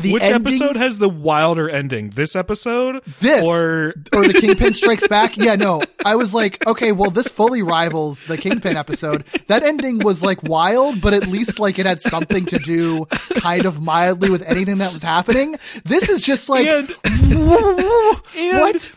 [0.00, 2.10] the Which ending- episode has the wilder ending?
[2.10, 3.02] This episode?
[3.20, 3.94] This Or.
[4.14, 5.36] or the Kingpin Strikes Back.
[5.36, 5.82] Yeah, no.
[6.04, 9.24] I was like, okay, well, this fully rivals the Kingpin episode.
[9.48, 13.66] That ending was like wild, but at least like it had something to do kind
[13.66, 15.56] of mildly with anything that was happening.
[15.84, 18.90] This is just like, And- and- what?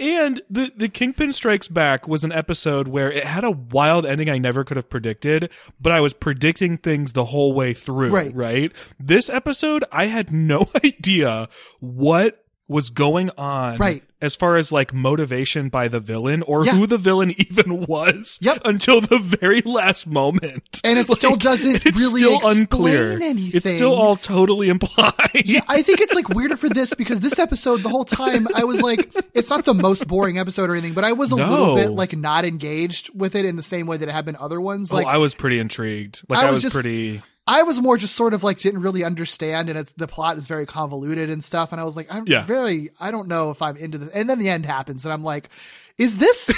[0.00, 4.30] And the, the Kingpin Strikes Back was an episode where it had a wild ending
[4.30, 8.10] I never could have predicted, but I was predicting things the whole way through.
[8.10, 8.34] Right.
[8.34, 8.72] Right.
[8.98, 11.48] This episode, I had no idea
[11.80, 13.78] what was going on.
[13.78, 14.04] Right.
[14.20, 16.72] As far as like motivation by the villain or Yeah.
[16.72, 18.36] who the villain even was.
[18.42, 18.62] Yep.
[18.64, 20.80] Until the very last moment.
[20.84, 23.18] And it still doesn't it's really still explain unclear.
[23.20, 25.14] It's still all totally implied.
[25.44, 28.64] Yeah, I think it's like weirder for this because this episode, the whole time, I
[28.64, 31.76] was like, it's not the most boring episode or anything, but I was a little
[31.76, 34.60] bit like not engaged with it in the same way that it had been other
[34.60, 34.92] ones.
[34.92, 36.22] Oh, like, oh, I was pretty intrigued.
[36.28, 38.82] Like I I was was, just- pretty I was more just sort of like didn't
[38.82, 41.72] really understand, and it's the plot is very convoluted and stuff.
[41.72, 42.44] And I was like, I'm Yeah.
[42.44, 44.10] very, I don't know if I'm into this.
[44.10, 45.48] And then the end happens, and I'm like,
[45.96, 46.50] is this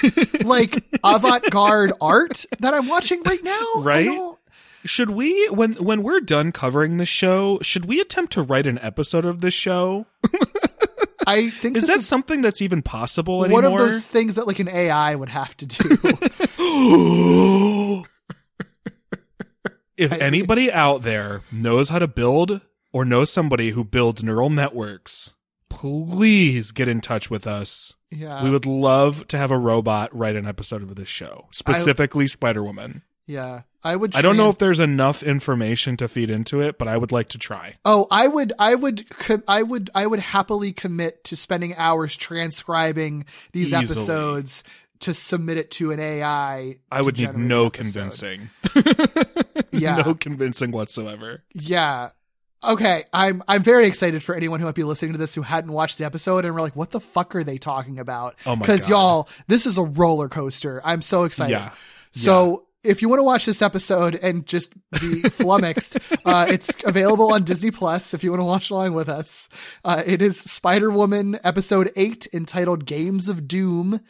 [0.45, 3.65] like avant garde art that I'm watching right now?
[3.79, 4.11] Right?
[4.85, 8.79] Should we, when when we're done covering the show, should we attempt to write an
[8.81, 10.07] episode of this show?
[11.27, 13.63] I think Is this that something that's even possible anymore?
[13.63, 15.99] one of those things that like an AI would have to do.
[20.01, 22.61] if anybody out there knows how to build
[22.93, 25.35] or knows somebody who builds neural networks,
[25.69, 27.95] please get in touch with us.
[28.11, 32.27] yeah, we would love to have a robot write an episode of this show, specifically
[32.27, 33.03] Spider Woman.
[33.27, 33.63] yeah.
[33.83, 34.15] I would.
[34.15, 37.31] I don't know if there's enough information to feed into it, but I would like
[37.31, 37.77] to try.
[37.83, 39.07] Oh, I would, I would,
[39.49, 43.85] I would, I would happily commit to spending hours transcribing these Easily.
[43.85, 44.65] episodes
[45.01, 46.79] to submit it to an AI.
[46.91, 48.51] I would need no convincing.
[49.73, 49.97] Yeah.
[49.97, 51.45] no convincing whatsoever.
[51.55, 52.11] Yeah.
[52.63, 55.73] Okay, I'm I'm very excited for anyone who might be listening to this who hadn't
[55.73, 58.35] watched the episode and we're like, what the fuck are they talking about?
[58.45, 60.81] Oh my Because y'all, this is a roller coaster.
[60.85, 61.53] I'm so excited.
[61.53, 61.71] Yeah.
[62.13, 67.33] So if you want to watch this episode and just be flummoxed, uh, it's available
[67.33, 69.49] on Disney Plus if you want to watch along with us.
[69.85, 74.01] Uh, it is Spider Woman episode eight entitled Games of Doom.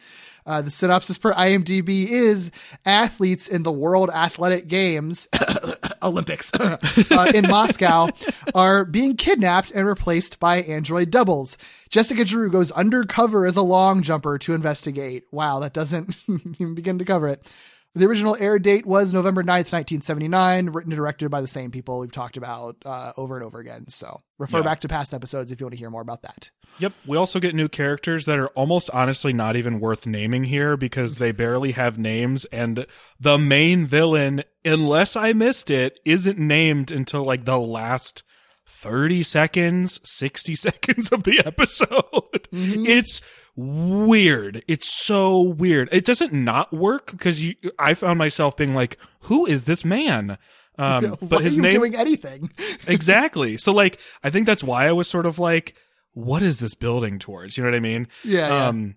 [0.45, 2.51] Uh, the synopsis per IMDb is
[2.85, 5.27] athletes in the World Athletic Games,
[6.03, 8.09] Olympics, uh, in Moscow
[8.55, 11.57] are being kidnapped and replaced by android doubles.
[11.89, 15.25] Jessica Drew goes undercover as a long jumper to investigate.
[15.31, 17.45] Wow, that doesn't even begin to cover it.
[17.93, 21.99] The original air date was November 9th, 1979, written and directed by the same people
[21.99, 23.89] we've talked about uh, over and over again.
[23.89, 24.63] So refer Yeah.
[24.63, 26.51] back to past episodes if you want to hear more about that.
[26.79, 26.93] Yep.
[27.05, 31.17] We also get new characters that are almost honestly not even worth naming here because
[31.17, 32.45] they barely have names.
[32.45, 32.85] And
[33.19, 38.23] the main villain, unless I missed it, isn't named until like the last
[38.67, 42.47] 30 seconds, 60 seconds of the episode.
[42.53, 43.19] It's
[43.55, 44.63] weird.
[44.67, 45.89] It's so weird.
[45.91, 50.37] It doesn't not work because you, I found myself being like, who is this man?
[50.77, 52.51] Um, but Why his are you name, doing anything?
[52.87, 53.57] exactly.
[53.57, 55.75] So like, I think that's why I was sort of like,
[56.13, 57.57] what is this building towards?
[57.57, 58.07] You know what I mean?
[58.23, 58.67] Yeah, yeah.
[58.67, 58.95] Um,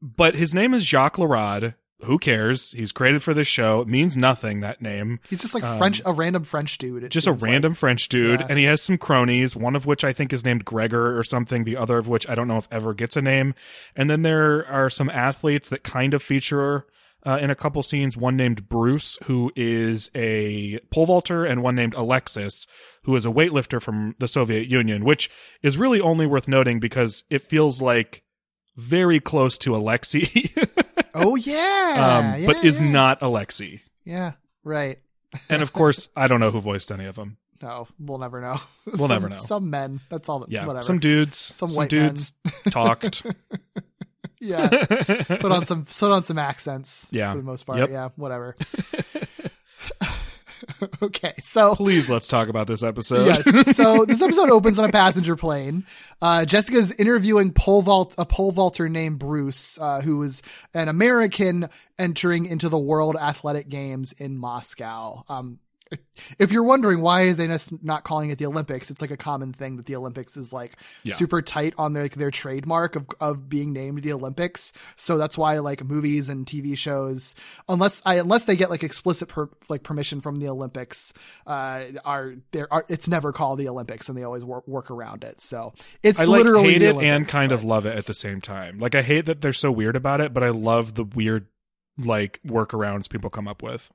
[0.00, 1.74] but his name is Jacques Larad.
[2.04, 2.72] Who cares?
[2.72, 3.80] He's created for this show.
[3.82, 5.20] It means nothing, that name.
[5.30, 7.04] He's just like French, a random French dude.
[7.04, 7.50] um, Just a seems like.
[7.50, 8.40] random French dude.
[8.40, 8.46] Yeah.
[8.50, 11.64] And he has some cronies, one of which I think is named Gregor or something,
[11.64, 13.54] the other of which I don't know if ever gets a name.
[13.94, 16.86] And then there are some athletes that kind of feature
[17.24, 18.16] uh, in a couple scenes.
[18.16, 22.66] One named Bruce, who is a pole vaulter, and one named Alexis,
[23.04, 25.30] who is a weightlifter from the Soviet Union, which
[25.62, 28.24] is really only worth noting because it feels like
[28.76, 30.50] very close to Alexi,
[31.14, 32.88] Oh yeah, um, but yeah, is yeah.
[32.88, 33.80] not Alexi.
[34.04, 34.32] Yeah,
[34.64, 34.98] right.
[35.48, 37.36] And of course, I don't know who voiced any of them.
[37.62, 38.58] No, we'll never know.
[38.86, 39.38] We'll Some- never know.
[39.38, 40.00] Some men.
[40.08, 40.40] That's all.
[40.40, 40.84] That, Yeah, whatever.
[40.84, 42.32] some dudes, Some some, white dudes
[42.70, 43.24] talked.
[44.40, 44.68] yeah.
[44.68, 45.84] Put on some.
[45.84, 47.06] Put on some accents.
[47.12, 47.30] Yeah.
[47.32, 47.78] For the most part.
[47.78, 47.90] Yep.
[47.90, 48.08] Yeah.
[48.16, 48.56] Whatever.
[51.02, 51.34] okay.
[51.42, 51.74] So.
[51.74, 53.26] Please, let's talk about this episode.
[53.26, 53.76] yes.
[53.76, 55.84] So this episode opens on a passenger plane.
[56.20, 60.42] Uh, Jessica's interviewing pole vault a pole vaulter named Bruce, uh, who is
[60.74, 61.68] an American
[61.98, 65.24] entering into the World Athletic Games in Moscow.
[65.28, 65.58] Um,
[66.38, 69.16] if you're wondering why are they just not calling it the Olympics, it's like a
[69.16, 71.14] common thing that the Olympics is like Yeah.
[71.14, 74.72] super tight on their like, their trademark of of being named the Olympics.
[74.96, 77.34] So that's why like movies and TV shows,
[77.68, 81.12] unless I unless they get like explicit per, like permission from the Olympics,
[81.46, 85.24] uh, are there are it's never called the Olympics, and they always work work around
[85.24, 85.40] it.
[85.40, 85.72] So
[86.02, 88.40] it's I like literally hate it and kind but- of love it at the same
[88.40, 88.78] time.
[88.78, 91.46] Like I hate that they're so weird about it, but I love the weird
[91.98, 93.90] like workarounds people come up with.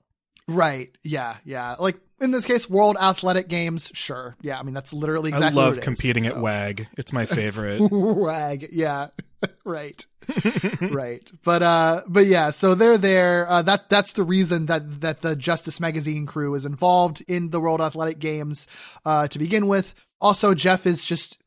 [0.47, 0.89] Right.
[1.03, 1.75] Yeah, yeah.
[1.79, 3.91] Like in this case, World Athletic Games.
[3.93, 4.35] Sure.
[4.41, 4.59] Yeah.
[4.59, 6.41] I mean that's literally exactly I love it is, competing at so.
[6.41, 6.87] WAG.
[6.97, 7.79] It's my favorite.
[7.91, 8.69] Wag.
[8.71, 9.09] Yeah.
[9.65, 10.05] right.
[10.81, 11.29] right.
[11.43, 13.49] But uh but yeah, so they're there.
[13.49, 17.59] Uh that that's the reason that that the Justice Magazine crew is involved in the
[17.59, 18.67] World Athletic Games
[19.05, 19.93] uh to begin with.
[20.19, 21.39] Also Jeff is just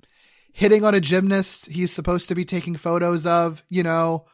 [0.52, 4.26] hitting on a gymnast he's supposed to be taking photos of, you know,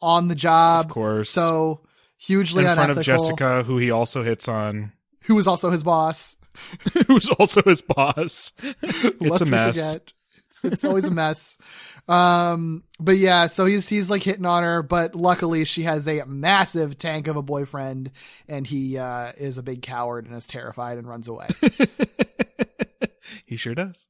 [0.00, 0.86] on the job.
[0.86, 1.30] Of course.
[1.30, 1.82] So
[2.18, 3.14] hugely in front unethical.
[3.14, 4.92] of Jessica, who he also hits on,
[5.22, 6.36] who is also his boss.
[7.06, 8.52] who's also his boss.
[8.82, 9.96] It's Lest a mess.
[9.96, 11.58] It's, it's always a mess.
[12.08, 16.24] Um, but yeah, so he's he's like hitting on her, but luckily she has a
[16.24, 18.10] massive tank of a boyfriend,
[18.48, 21.48] and he uh, is a big coward and is terrified and runs away.
[23.46, 24.06] he sure does.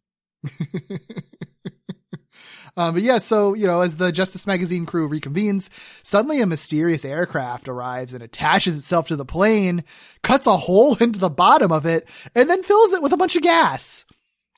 [2.77, 5.69] Um, but yeah, so you know, as the Justice Magazine crew reconvenes,
[6.03, 9.85] suddenly a mysterious aircraft arrives and attaches itself to the plane,
[10.23, 13.35] cuts a hole into the bottom of it, and then fills it with a bunch
[13.37, 14.05] of gas.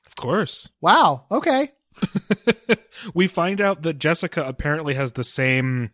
[0.05, 0.69] Of course.
[0.81, 1.25] Wow.
[1.31, 1.71] Okay.
[3.13, 5.89] we find out that Jessica apparently has the same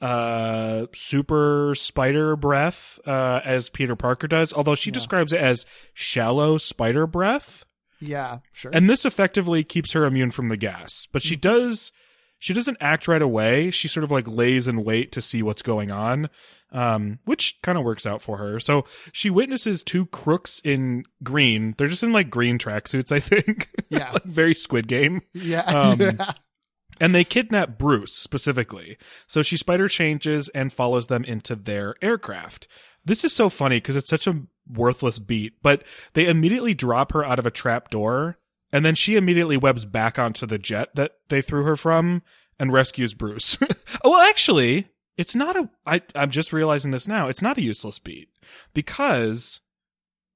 [0.00, 4.94] uh super spider breath uh as Peter Parker does, although she Yeah.
[4.94, 5.64] describes it as
[5.94, 7.64] shallow spider breath.
[8.00, 8.38] Yeah.
[8.52, 8.70] Sure.
[8.74, 11.06] And this effectively keeps her immune from the gas.
[11.12, 11.92] But she does
[12.38, 13.70] she doesn't act right away.
[13.70, 16.28] She sort of like lays in wait to see what's going on.
[16.72, 18.58] Um, which kind of works out for her.
[18.60, 21.74] So she witnesses two crooks in green.
[21.78, 23.68] They're just in like green tracksuits, I think.
[23.88, 24.10] Yeah.
[24.12, 25.22] like very squid game.
[25.32, 25.60] yeah.
[25.60, 26.32] um, yeah.
[27.00, 28.98] And they kidnap Bruce specifically.
[29.28, 32.66] So she spider changes and follows them into their aircraft.
[33.06, 35.82] This is so funny because it's such a worthless beat, but
[36.12, 38.36] they immediately drop her out of a trap door
[38.72, 42.22] and then she immediately webs back onto the jet that they threw her from
[42.58, 43.56] and rescues Bruce.
[43.62, 43.68] oh,
[44.10, 45.70] well, actually, it's not a.
[45.86, 47.28] I, I'm just realizing this now.
[47.28, 48.28] It's not a useless beat
[48.74, 49.60] because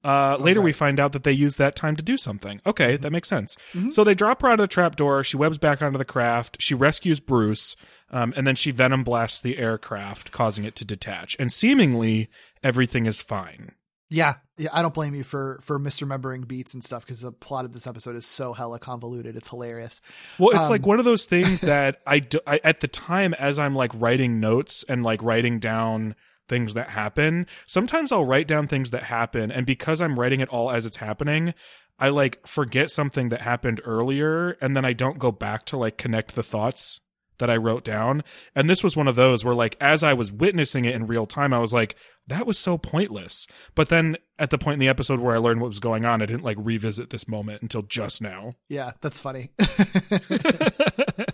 [0.04, 2.60] uh, later we find out that they use that time to do something.
[2.64, 3.56] Okay, that makes sense.
[3.74, 3.92] Mhm.
[3.92, 5.22] So they drop her out of the trapdoor.
[5.24, 6.56] She webs back onto the craft.
[6.60, 7.76] She rescues Bruce,
[8.10, 11.36] um, and then she venom blasts the aircraft, causing it to detach.
[11.38, 12.28] And seemingly
[12.62, 13.72] everything is fine.
[14.12, 17.64] Yeah, yeah, I don't blame you for for misremembering beats and stuff because the plot
[17.64, 19.36] of this episode is so hella convoluted.
[19.36, 20.00] It's hilarious.
[20.36, 23.34] Well, it's Um, like one of those things that I, do, I at the time
[23.34, 26.16] as I'm like writing notes and like writing down
[26.50, 27.46] things that happen.
[27.66, 30.98] Sometimes I'll write down things that happen, and because I'm writing it all as it's
[30.98, 31.54] happening,
[31.98, 35.96] I like forget something that happened earlier, and then I don't go back to like
[35.96, 37.00] connect the thoughts
[37.38, 38.22] that I wrote down.
[38.54, 41.26] And this was one of those where like as I was witnessing it in real
[41.26, 43.46] time, I was like, that was so pointless.
[43.74, 46.22] But then at the point in the episode where I learned what was going on,
[46.22, 48.54] I didn't like revisit this moment until just now.
[48.68, 49.50] Yeah, that's funny.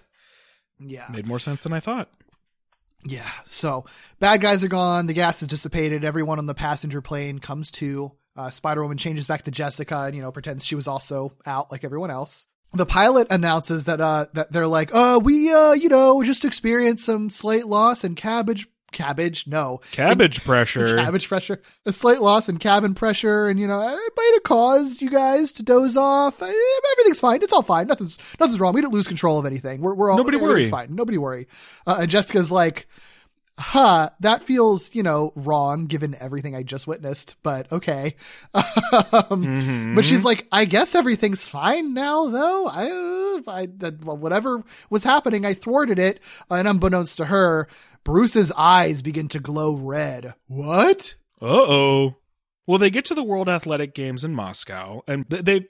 [0.81, 2.09] yeah, Made more sense than I thought.
[3.07, 3.31] Yeah.
[3.45, 3.85] So
[4.19, 5.07] bad guys are gone.
[5.07, 6.05] The gas is dissipated.
[6.05, 8.13] Everyone on the passenger plane comes to.
[8.37, 11.73] Uh, Spider Woman changes back to Jessica and you know pretends she was also out
[11.73, 12.47] like everyone else.
[12.75, 17.07] The pilot announces that uh that they're like, uh, we uh you know just experienced
[17.07, 20.97] some slate loss and cabbage cabbage no Cabbage pressure.
[20.97, 25.03] cabbage pressure, a slight loss in cabin pressure, and you know, it might have caused
[25.03, 26.41] you guys to doze off.
[26.43, 27.43] Everything's fine.
[27.43, 27.87] It's all fine.
[27.89, 28.73] Nothing's nothing's wrong.
[28.75, 29.81] We didn't lose control of anything.
[29.81, 30.69] We're we're all Nobody worry.
[30.71, 30.95] Fine.
[30.95, 31.47] Nobody worry.
[31.87, 32.87] Uh, and Jessica's like,
[33.59, 38.17] huh, that feels you know wrong given everything I just witnessed, but okay.
[38.55, 38.63] um,
[39.45, 39.95] Mhm.
[39.95, 42.67] But she's like, I guess everything's fine now, though.
[42.67, 46.21] I, "Eh, I, that, whatever was happening, I thwarted it.
[46.51, 47.69] And unbeknownst to her,
[48.05, 50.35] Bruce's eyes begin to glow red.
[50.47, 51.17] What?
[51.41, 52.17] Uh oh.
[52.67, 55.67] Well, they get to the World Athletic Games in Moscow, and they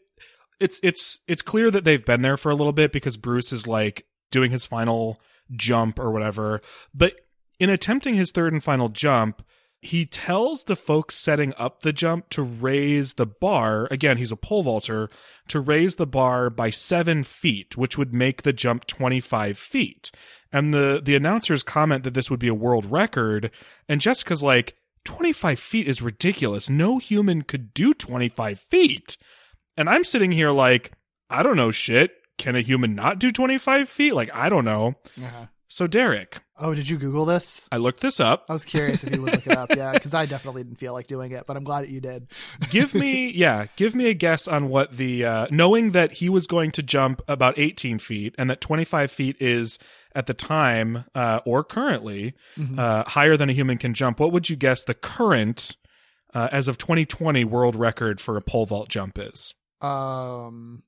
[0.59, 3.67] it's it's it's clear that they've been there for a little bit because Bruce is
[3.67, 5.21] like doing his final
[5.53, 6.63] jump or whatever.
[6.95, 7.15] But
[7.59, 9.43] in attempting his third and final jump,
[9.81, 13.87] he tells the folks setting up the jump to raise the bar.
[13.91, 15.09] Again, he's a pole vaulter
[15.49, 20.11] to raise the bar by seven feet, which would make the jump 25 feet.
[20.53, 23.51] And the, the announcers comment that this would be a world record.
[23.89, 26.69] And Jessica's like, 25 feet is ridiculous.
[26.69, 29.17] No human could do 25 feet.
[29.77, 30.93] And I'm sitting here like,
[31.31, 32.13] I don't know shit.
[32.39, 34.15] Can a human not do 25 feet?
[34.15, 34.95] Like, I don't know.
[35.17, 35.47] Uh-huh.
[35.69, 37.67] So, Derek, Oh, did you Google this?
[37.71, 38.47] I looked this up.
[38.49, 39.75] I was curious if you would look it up.
[39.77, 42.29] Yeah, because I definitely didn't feel like doing it, but I'm glad that you did.
[42.71, 46.47] give me yeah give me a guess on what the uh knowing that he was
[46.47, 49.79] going to jump about 18 feet and that 25 feet is
[50.15, 52.35] at the time uh or currently
[52.79, 55.77] uh higher than a human can jump what would you guess the current
[56.35, 60.83] uh, as of 2020 world record for a pole vault jump is Um,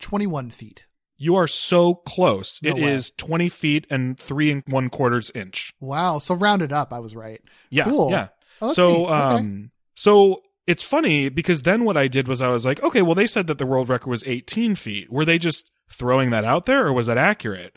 [0.00, 0.86] 21 feet.
[1.22, 2.92] You are so close No It way.
[2.92, 6.18] is 20 feet and three and one quarters inch Wow.
[6.18, 7.40] So rounded up, I was right.
[7.70, 8.10] Yeah, Cool.
[8.10, 8.28] yeah.
[8.60, 9.06] Oh, so.
[9.06, 9.14] Okay.
[9.14, 13.14] um, so it's funny because then what I did was I was like, okay, well,
[13.16, 15.10] they said that the world record was 18 feet.
[15.12, 17.76] Were they just throwing that out there, or was that accurate?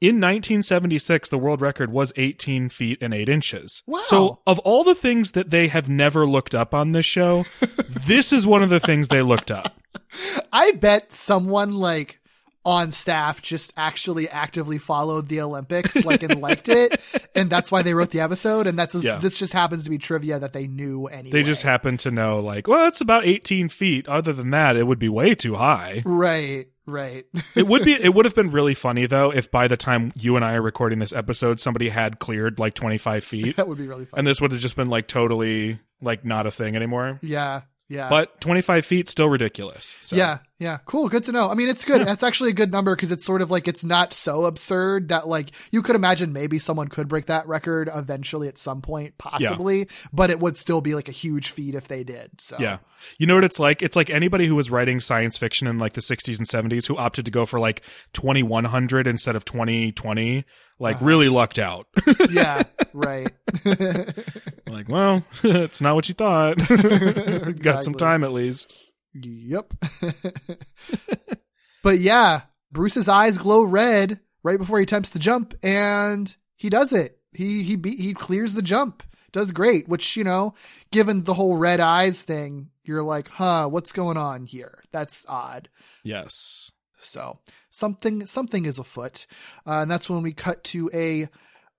[0.00, 3.82] In 1976, the world record was 18 feet and 8 inches.
[3.86, 4.02] Wow.
[4.04, 7.44] So, of all the things that they have never looked up on this show,
[7.88, 9.80] this is one of the things they looked up.
[10.52, 12.18] I bet someone like
[12.64, 17.00] on staff just actually actively followed the Olympics, like and liked it,
[17.34, 18.66] and that's why they wrote the episode.
[18.66, 19.16] And that's just, Yeah.
[19.18, 21.30] this just happens to be trivia that they knew anyway.
[21.40, 24.08] They just happen to know, like, well, it's about 18 feet.
[24.08, 26.02] Other than that, it would be way too high.
[26.04, 27.24] right, right.
[27.56, 27.92] It would be.
[27.94, 30.62] It would have been really funny though if by the time you and I are
[30.62, 34.18] recording this episode, somebody had cleared like twenty five feet, that would be really fun.
[34.18, 37.18] and this would have just been like totally like not a thing anymore.
[37.22, 38.08] yeah, yeah.
[38.08, 39.96] But twenty five feet still ridiculous.
[40.00, 40.16] So.
[40.16, 41.08] Yeah, yeah, cool.
[41.08, 41.48] Good to know.
[41.50, 42.06] I mean, it's good.
[42.06, 45.26] That's actually a good number because it's sort of like it's not so absurd that
[45.26, 49.88] like you could imagine maybe someone could break that record eventually at some point, possibly,
[50.12, 52.30] but it would still be like a huge feat if they did.
[52.40, 52.78] So Yeah.
[53.18, 53.82] You know what it's like?
[53.82, 56.96] It's like anybody who was writing science fiction in like the 60s and 70s who
[56.96, 57.82] opted to go for like
[58.12, 60.44] 2100 instead of 2020,
[60.78, 61.04] like Uh-huh.
[61.04, 61.88] really lucked out.
[62.30, 63.32] yeah, right.
[64.68, 66.58] like, well, it's not what you thought.
[67.60, 68.76] Got some time at least.
[69.14, 69.74] Yep.
[71.82, 76.92] but yeah, Bruce's eyes glow red right before he attempts to jump, and he does
[76.92, 77.18] it.
[77.32, 79.02] He he be, he clears the jump,
[79.32, 79.88] does great.
[79.88, 80.54] Which you know,
[80.90, 84.80] given the whole red eyes thing, you're like, huh, what's going on here?
[84.92, 85.68] That's odd.
[86.02, 86.72] Yes.
[87.00, 87.38] So
[87.70, 89.26] something something is afoot,
[89.66, 91.28] uh, and that's when we cut to a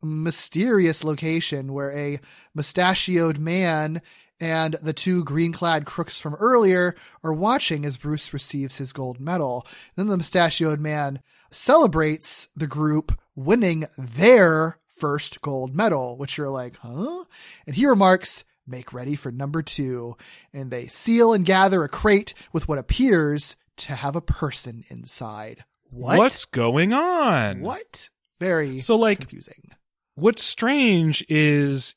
[0.03, 2.19] mysterious location where a
[2.53, 4.01] mustachioed man
[4.43, 9.65] and the two green-clad crooks from earlier are watching as Bruce receives his gold medal.
[9.95, 16.75] Then the mustachioed man celebrates the group winning their first gold medal, which you're like,
[16.77, 17.23] huh?
[17.65, 20.17] And he remarks, make ready for number two.
[20.51, 25.63] And they seal and gather a crate with what appears to have a person inside.
[25.89, 26.17] What?
[26.17, 27.61] What's going on?
[27.61, 28.09] What?
[28.39, 29.71] Very So like confusing.
[30.15, 31.95] what's strange is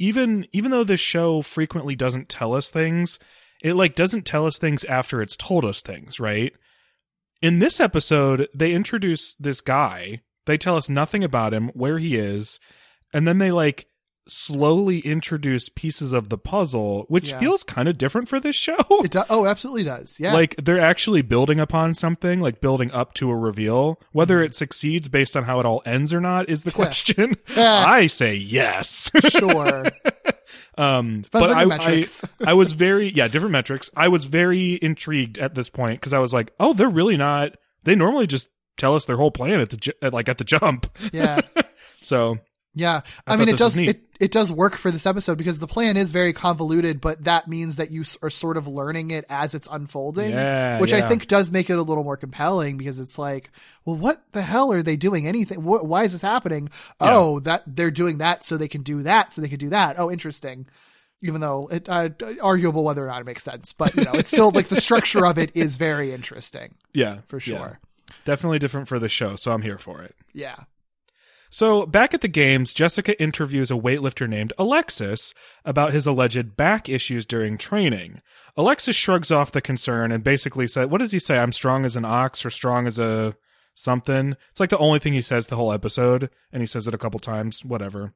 [0.00, 3.20] even even though this show frequently doesn't tell us things,
[3.62, 6.52] it like doesn't tell us things after it's told us things, right?
[7.42, 10.22] In this episode, they introduce this guy.
[10.46, 12.58] They tell us nothing about him, where he is,
[13.12, 13.86] and then they like
[14.30, 17.38] slowly introduce pieces of the puzzle, which Yeah.
[17.38, 18.76] feels kind of different for this show.
[19.04, 20.18] It do- oh, absolutely does.
[20.20, 20.32] Yeah.
[20.32, 23.96] Like they're actually building upon something, like building up to a reveal.
[23.96, 24.04] Mm-hmm.
[24.12, 27.36] Whether it succeeds based on how it all ends or not is the question.
[27.56, 27.84] Yeah.
[27.86, 29.10] I say yes.
[29.30, 29.86] sure.
[30.78, 32.22] um, Depends but I, metrics.
[32.44, 33.90] I, I was very yeah different metrics.
[33.96, 37.52] I was very intrigued at this point because I was like, oh, they're really not.
[37.84, 40.44] They normally just tell us their whole plan at the ju- at, like at the
[40.44, 40.86] jump.
[41.12, 41.40] Yeah.
[42.00, 42.38] So
[42.74, 43.00] Yeah.
[43.26, 45.96] I I, mean, it does, it, it does work for this episode because the plan
[45.96, 49.66] is very convoluted, but that means that you are sort of learning it as it's
[49.70, 53.50] unfolding, Yeah, which I think does make it a little more compelling because it's like,
[53.86, 55.62] well, what the hell are they doing anything?
[55.62, 56.68] Wh- why is this happening?
[57.00, 57.16] Yeah.
[57.16, 59.98] Oh, that they're doing that so they can do that so they can do that.
[59.98, 60.66] Oh, interesting.
[61.22, 62.10] Even though it, uh,
[62.42, 65.24] arguable whether or not it makes sense, but you know, it's still like the structure
[65.24, 67.40] of it is very interesting yeah, for yeah.
[67.40, 67.80] sure.
[68.26, 69.36] definitely different for the show.
[69.36, 70.14] So I'm here for it.
[70.34, 70.56] Yeah.
[71.52, 76.88] So, back at the games, Jessica interviews a weightlifter named Alexis about his alleged back
[76.88, 78.22] issues during training.
[78.56, 81.38] Alexis shrugs off the concern and basically says, What does he say?
[81.38, 83.34] I'm strong as an ox or strong as a
[83.74, 84.36] something.
[84.50, 86.98] It's like the only thing he says the whole episode, and he says it a
[86.98, 88.14] couple times, whatever.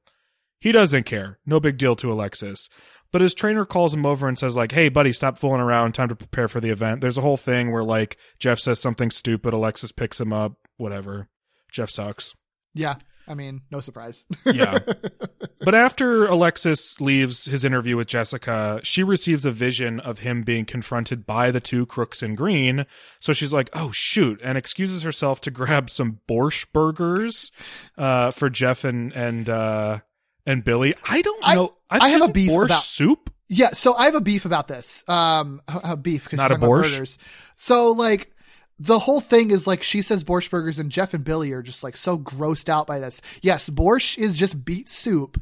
[0.60, 1.38] He doesn't care.
[1.44, 2.68] No big deal to Alexis.
[3.10, 5.92] But his trainer calls him over and says, like, hey, buddy, stop fooling around.
[5.92, 7.00] Time to prepare for the event.
[7.00, 9.52] There's a whole thing where, like, Jeff says something stupid.
[9.52, 10.54] Alexis picks him up.
[10.76, 11.28] Whatever.
[11.70, 12.34] Jeff sucks.
[12.72, 12.96] Yeah.
[13.26, 14.24] I mean, no surprise.
[14.44, 14.78] Yeah.
[15.60, 20.64] but after Alexis leaves his interview with Jessica, she receives a vision of him being
[20.64, 22.84] confronted by the two crooks in green.
[23.20, 27.50] So she's like, oh, shoot, and excuses herself to grab some borscht burgers
[27.96, 30.00] uh, for Jeff and, and, uh,
[30.46, 30.94] and Billy.
[31.08, 31.74] I don't I- know.
[31.90, 33.30] I have a beef borscht about- soup.
[33.46, 35.04] Yeah, so I have a beef about this.
[35.06, 36.90] Um, a a beef because Not a borscht?
[36.92, 37.18] burgers.
[37.56, 38.32] So like,
[38.78, 41.84] the whole thing is like she says borscht burgers, and Jeff and Billy are just
[41.84, 43.20] like so grossed out by this.
[43.42, 45.40] Yes, borscht is just beet soup,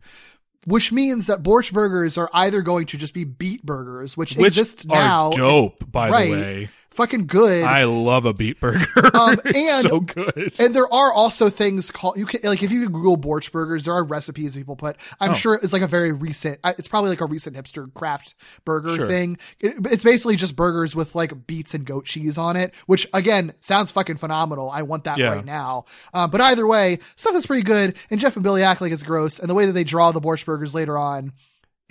[0.66, 4.58] which means that borscht burgers are either going to just be beet burgers, which, Which
[4.58, 6.24] exist now, dope, by right?
[6.30, 6.70] the way.
[6.92, 7.64] Fucking good.
[7.64, 8.87] I love a beet burger.
[9.14, 10.52] Um, and- so good.
[10.58, 13.94] And there are also things called you can like if you Google borscht burgers, there
[13.94, 14.96] are recipes people put.
[15.20, 15.34] I'm Oh.
[15.34, 16.61] sure it's like a very recent.
[16.64, 18.34] It's probably like a recent hipster craft
[18.64, 19.06] burger Sure.
[19.08, 19.38] thing.
[19.61, 23.54] It- it's basically just burgers with like beets and goat cheese on it, which again
[23.61, 24.70] sounds fucking phenomenal.
[24.70, 25.30] I want that Yeah.
[25.32, 25.87] right now.
[26.12, 27.96] Um, but either way, stuff is pretty good.
[28.11, 30.20] And Jeff and Billy act like it's gross, and the way that they draw the
[30.20, 31.32] borscht burgers later on.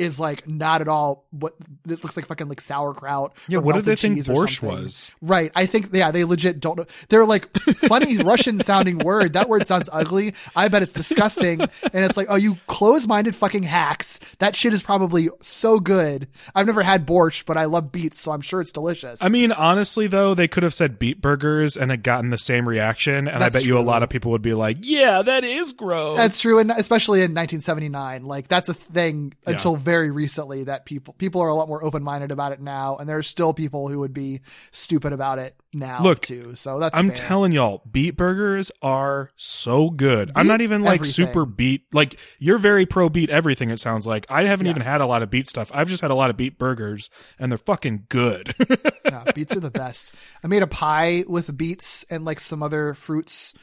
[0.01, 1.53] Is like not at all what
[1.87, 3.35] it looks like fucking like sauerkraut.
[3.47, 5.11] yeah, what did they think borscht was?
[5.21, 5.51] Right.
[5.55, 6.85] I think, yeah, they legit don't know.
[7.09, 7.55] They're like
[7.87, 9.33] funny Russian sounding word.
[9.33, 10.33] That word sounds ugly.
[10.55, 11.61] I bet it's disgusting.
[11.61, 14.19] And it's like, oh, you close minded fucking hacks.
[14.39, 16.27] That shit is probably so good.
[16.55, 19.21] I've never had borscht, but I love beets, so I'm sure it's delicious.
[19.21, 22.67] I mean, honestly, though, they could have said beet burgers and had gotten the same
[22.67, 25.43] reaction, and That's I bet you a lot of people would be like, "Yeah, that
[25.43, 26.59] is gross." that's true.
[26.59, 31.49] And especially in 1979, like that's a thing until very recently that people, people are
[31.49, 32.95] a lot more open minded about it now.
[32.97, 34.39] And there are still people who would be
[34.71, 36.55] stupid about it now Look, too.
[36.55, 37.15] So that's, I'm fair.
[37.17, 40.31] telling y'all, beet burgers are so good.
[40.35, 41.27] I'm not even like everything.
[41.27, 41.85] super beet.
[41.93, 43.69] Like you're very pro beet everything.
[43.69, 44.71] It sounds like I haven't Yeah.
[44.71, 45.69] even had a lot of beet stuff.
[45.73, 48.55] I've just had a lot of beet burgers, and they're fucking good.
[49.05, 50.13] yeah, beets are the best.
[50.43, 53.53] I made a pie with beets and like some other fruits.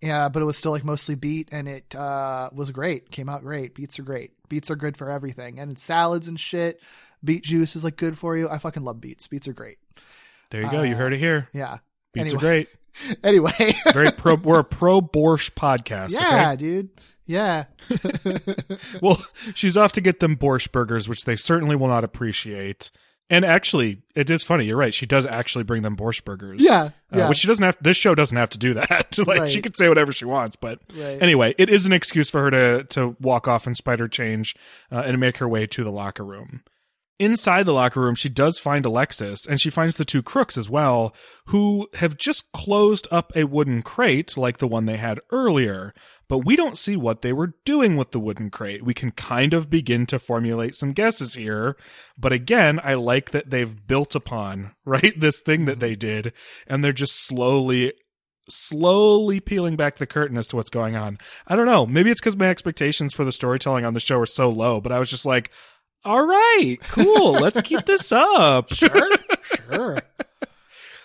[0.00, 3.10] Yeah, but it was still like mostly beet and it uh was great.
[3.10, 3.74] Came out great.
[3.74, 4.30] Beets are great.
[4.48, 5.58] Beets are good for everything.
[5.58, 6.80] And salads and shit.
[7.22, 8.48] Beet juice is like good for you.
[8.48, 9.26] I fucking love beets.
[9.26, 9.78] Beets are great.
[10.50, 10.82] there you go.
[10.82, 11.48] you heard it uh, here.
[11.52, 11.78] Yeah.
[12.12, 12.36] Beets anyway.
[12.36, 12.68] are great.
[13.22, 13.76] Anyway.
[13.92, 14.34] Very pro.
[14.42, 16.10] We're a pro borscht podcast.
[16.10, 16.56] yeah, okay?
[16.56, 16.90] dude.
[17.26, 17.66] Yeah.
[19.00, 22.90] Well, she's off to get them borscht burgers, which they certainly will not appreciate.
[23.30, 24.64] And actually, it is funny.
[24.64, 24.94] You're right.
[24.94, 26.62] She does actually bring them borscht burgers.
[26.62, 26.90] Yeah.
[27.12, 27.76] Uh, which she doesn't have.
[27.80, 29.18] This show doesn't have to do that.
[29.26, 29.50] like Right.
[29.50, 31.20] she could say whatever she wants, but Right.
[31.20, 34.56] anyway, it is an excuse for her to to walk off and spider change
[34.90, 36.62] uh, and make her way to the locker room.
[37.20, 40.70] Inside the locker room, she does find Alexis, and she finds the two crooks as
[40.70, 41.12] well,
[41.46, 45.92] who have just closed up a wooden crate like the one they had earlier.
[46.28, 48.84] But we don't see what they were doing with the wooden crate.
[48.84, 51.76] We can kind of begin to formulate some guesses here.
[52.18, 56.32] But again, I like that they've built upon, right, this thing that they did,
[56.66, 57.92] and they're just slowly
[58.50, 61.18] slowly peeling back the curtain as to what's going on.
[61.46, 61.84] I don't know.
[61.84, 64.90] Maybe it's because my expectations for the storytelling on the show are so low, but
[64.90, 65.50] I was just like,
[66.04, 67.32] all right, cool.
[67.32, 68.72] Let's keep this up.
[68.74, 69.10] Sure.
[69.70, 69.98] sure.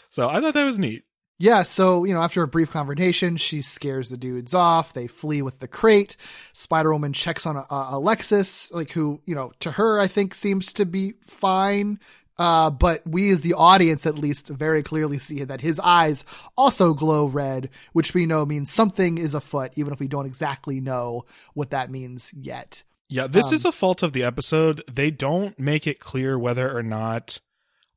[0.09, 1.05] So I thought that was neat.
[1.43, 4.93] Yeah, so, you know, after a brief confrontation, she scares the dudes off.
[4.93, 6.15] They flee with the crate.
[6.53, 10.71] Spider Woman checks on uh, Alexis, like, who, you know, to her, I think seems
[10.71, 11.99] to be fine.
[12.39, 16.23] Uh, but we as the audience at least very clearly see that his eyes
[16.57, 20.79] also glow red, which we know means something is afoot, even if we don't exactly
[20.79, 22.83] know what that means yet.
[23.09, 24.81] Yeah, this Um, is a fault of the episode.
[24.89, 27.41] They don't make it clear whether or not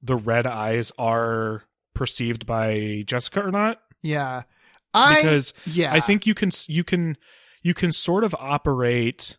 [0.03, 1.63] the red eyes are
[1.97, 3.79] perceived by Jessica or not.
[4.03, 4.43] Yeah.
[4.95, 7.17] I, because yeah, I think you can you can
[7.63, 9.37] you can sort of operate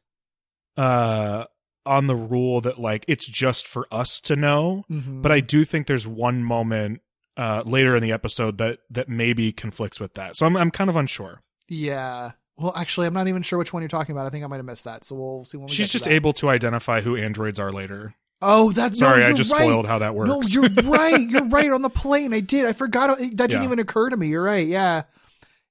[0.76, 1.46] uh
[1.86, 5.22] on the rule that like it's just for us to know, Mhm.
[5.22, 7.02] but I do think there's one moment
[7.38, 10.36] uh later in the episode that that maybe conflicts with that.
[10.36, 11.42] So I'm I'm kind of unsure.
[11.70, 12.32] yeah.
[12.60, 14.26] Well, actually, I'm not even sure which one you're talking about.
[14.26, 15.04] I think I might have missed that.
[15.04, 17.72] So we'll see when we She's get to just able to identify who androids are
[17.72, 18.16] later.
[18.42, 19.62] Oh, that's Sorry, no, I just right.
[19.62, 20.30] spoiled how that works.
[20.30, 21.20] No, you're right.
[21.30, 22.34] You're right on the plane.
[22.34, 22.66] I did.
[22.66, 23.18] I forgot.
[23.18, 23.64] That didn't Yeah.
[23.64, 24.28] even occur to me.
[24.28, 24.68] You're right.
[24.68, 25.04] Yeah.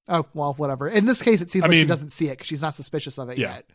[0.09, 0.88] Oh well, whatever.
[0.88, 3.18] In this case, it seems I like she doesn't see it because she's not suspicious
[3.18, 3.55] of it Yeah.
[3.57, 3.70] yet.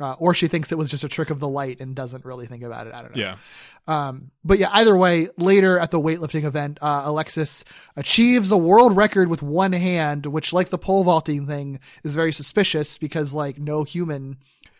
[0.00, 2.46] Uh, or she thinks it was just a trick of the light and doesn't really
[2.46, 2.94] think about it.
[2.94, 3.20] I don't know.
[3.20, 3.36] Yeah.
[3.88, 7.64] Um, but yeah, either way, later at the weightlifting event, uh, Alexis
[7.96, 12.30] achieves a world record with one hand, which, like the pole vaulting thing, is very
[12.32, 14.36] suspicious because like no human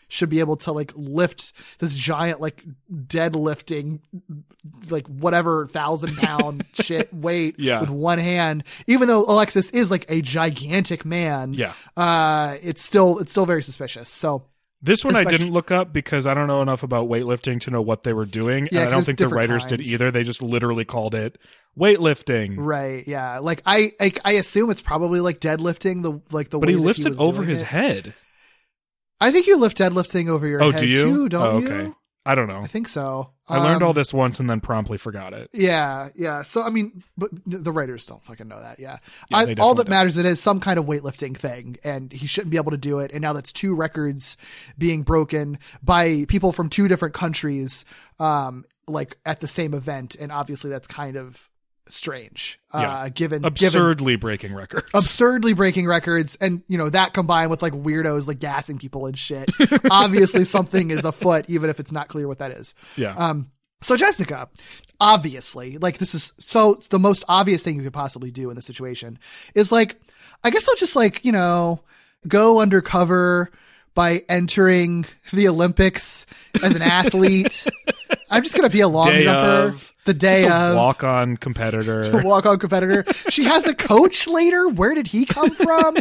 [0.09, 4.01] should be able to like lift this giant like deadlifting
[4.91, 7.81] like whatever thousand pound shit weight Yeah.
[7.81, 11.73] with one hand even though alexis is like a gigantic man Yeah.
[11.97, 14.45] uh it's still it's still very suspicious so
[14.81, 17.83] This one I didn't look up because I don't know enough about weightlifting to know
[17.83, 18.69] what they were doing.
[18.71, 20.13] Yeah, and I don't think the writers did either.
[20.13, 21.37] They just literally called it
[21.77, 22.55] weightlifting.
[22.59, 26.69] right yeah like i i, I assume it's probably like deadlifting the like the But
[26.69, 27.67] he lifts it was over his it.
[27.67, 28.15] head.
[29.21, 30.97] I think you lift deadlifting over your Oh, head do you?
[31.05, 31.93] too don't Oh, you okay.
[32.27, 32.61] I don't know.
[32.61, 35.49] i think so I learned all Um, this once and then promptly forgot it.
[35.55, 36.43] Yeah, yeah.
[36.43, 38.79] So I mean, but the writers don't fucking know that.
[38.79, 38.99] Yeah,
[39.31, 39.89] Yeah, I, all that don't.
[39.91, 42.99] matters it is some kind of weightlifting thing, and he shouldn't be able to do
[42.99, 43.11] it.
[43.11, 44.37] And now that's two records
[44.77, 47.87] being broken by people from two different countries,
[48.21, 51.49] um, like at the same event, and obviously that's kind of
[51.89, 52.61] strange.
[52.75, 52.81] Yeah.
[52.81, 54.87] Uh, given given Absurdly breaking records.
[54.95, 59.19] absurdly breaking records and you know that combined with like weirdos like gassing people and
[59.19, 59.51] shit
[59.91, 63.15] obviously something is afoot even if it's not clear what that is yeah.
[63.17, 64.49] um, so Jessica,
[65.01, 68.67] obviously, like this is so the most obvious thing you could possibly do in this
[68.67, 69.19] situation
[69.55, 70.01] is like,
[70.43, 71.81] I guess I'll just like, you know,
[72.27, 73.51] go undercover
[73.95, 76.27] by entering the Olympics
[76.63, 77.67] as an athlete.
[78.31, 79.93] I'm just going to be a long Day jumper of.
[80.05, 82.21] the day of walk on competitor.
[82.25, 83.05] walk on competitor.
[83.29, 84.69] She has a coach later.
[84.69, 85.97] Where did he come from?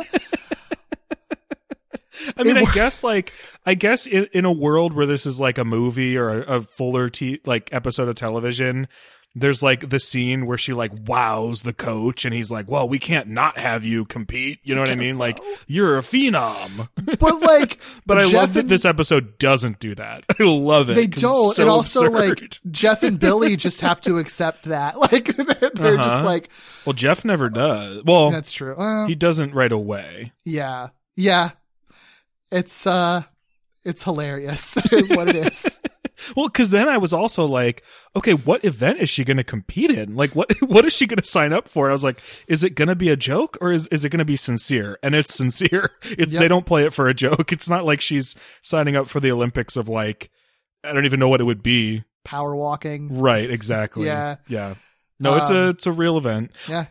[2.36, 3.32] I mean, It I guess like
[3.65, 6.62] I guess in, in a world where this is like a movie or a, a
[6.62, 8.88] fuller t- like episode of television,
[9.39, 13.00] there's like the scene where she like wows the coach and he's like, "Well, we
[13.00, 15.15] can't not have you compete." You know what I guess mean?
[15.15, 15.19] so.
[15.21, 16.89] Like you're a phenom.
[17.19, 20.23] But like, But I love Jeff that and- this episode doesn't do that.
[20.39, 20.95] I love it.
[20.95, 22.41] They don't so and also absurd.
[22.41, 25.56] like jeff and billy just have to accept that like they're
[25.97, 26.23] just Uh-huh.
[26.26, 26.50] like
[26.86, 28.04] well, Jeff never does.
[28.06, 30.34] Well, that's true Well, he doesn't right away.
[30.43, 31.52] yeah yeah
[32.52, 33.23] it's uh
[33.84, 35.80] it's hilarious is what it is
[36.36, 37.84] Well, because then I was also like,
[38.16, 40.16] okay, what event is she going to compete in?
[40.16, 41.90] Like, what what is she going to sign up for?
[41.90, 44.20] I was like, is it going to be a joke or is is it going
[44.20, 44.98] to be sincere?
[45.04, 45.92] And it's sincere.
[46.04, 46.40] It's Yep.
[46.42, 47.52] they don't play it for a joke.
[47.52, 50.30] It's not like she's signing up for the Olympics of like,
[50.84, 52.04] I don't even know what it would be.
[52.26, 53.50] power walking Right?
[53.50, 54.06] Exactly.
[54.06, 54.36] Yeah.
[54.48, 54.76] Yeah.
[55.20, 56.52] No, it's a Um, it's a real event.
[56.68, 56.86] yeah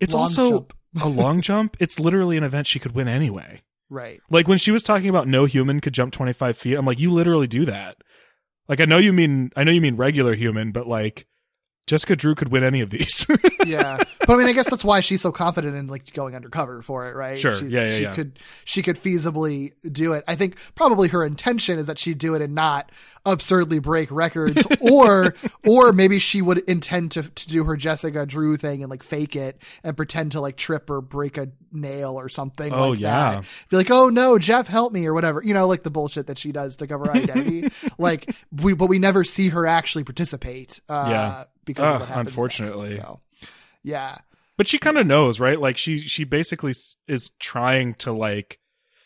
[0.00, 0.74] It's long also jump.
[1.02, 1.76] a long jump.
[1.80, 3.62] It's literally an event she could win anyway.
[3.88, 7.00] right Like when she was talking about no human could jump 25 feet, I'm like,
[7.00, 7.96] you literally do that.
[8.70, 11.26] Like I know you mean I know you mean regular human, but like
[11.86, 13.26] Jessica Drew could win any of these.
[13.66, 16.80] yeah but i mean i guess that's why she's so confident in like going undercover
[16.82, 17.58] for it right Sure.
[17.58, 18.14] She's- Yeah, yeah, she yeah.
[18.14, 22.34] could she could feasibly do it i think probably her intention is that she'd do
[22.34, 22.90] it and not
[23.26, 25.34] absurdly break records or
[25.66, 29.36] or maybe she would intend to, to do her jessica drew thing and like fake
[29.36, 33.30] it and pretend to like trip or break a nail or something Oh, like yeah.
[33.32, 36.28] that be like oh no jeff help me or whatever you know like the bullshit
[36.28, 40.80] that she does to cover identity like we but we never see her actually participate
[40.88, 41.44] uh Yeah.
[41.64, 42.90] Because Ugh, of what happens unfortunately.
[42.90, 43.20] next, so
[43.82, 44.18] yeah
[44.56, 45.58] but she kind of knows, right?
[45.58, 46.74] Like she she basically
[47.08, 48.58] is trying to like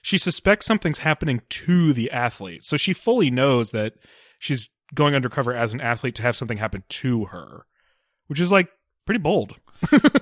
[0.03, 2.65] she suspects something's happening to the athlete.
[2.65, 3.93] So she fully knows that
[4.41, 7.67] she's going undercover as an athlete to have something happen to her,
[8.27, 8.69] which is like
[9.07, 9.55] pretty bold.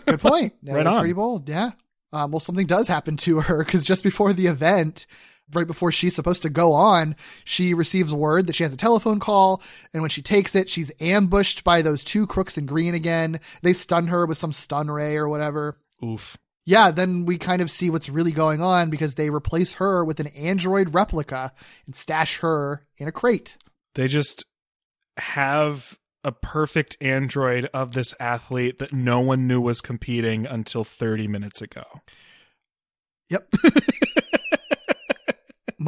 [0.07, 0.53] Good point.
[0.64, 1.01] That Right was on.
[1.01, 1.49] pretty bold.
[1.49, 1.71] Yeah.
[2.12, 5.07] Um, well, something does happen to her because just before the event,
[5.52, 9.20] right before she's supposed to go on, she receives word that she has a telephone
[9.20, 9.62] call.
[9.92, 13.40] And when she takes it, she's ambushed by those two crooks in green again.
[13.62, 15.78] They stun her with some stun ray or whatever.
[16.05, 16.38] Oof.
[16.64, 20.20] Yeah, then we kind of see what's really going on because they replace her with
[20.20, 21.52] an android replica
[21.87, 23.57] and stash her in a crate.
[23.94, 24.44] They just
[25.16, 31.26] have a perfect android of this athlete that no one knew was competing until 30
[31.26, 31.83] minutes ago.
[33.28, 33.48] Yep.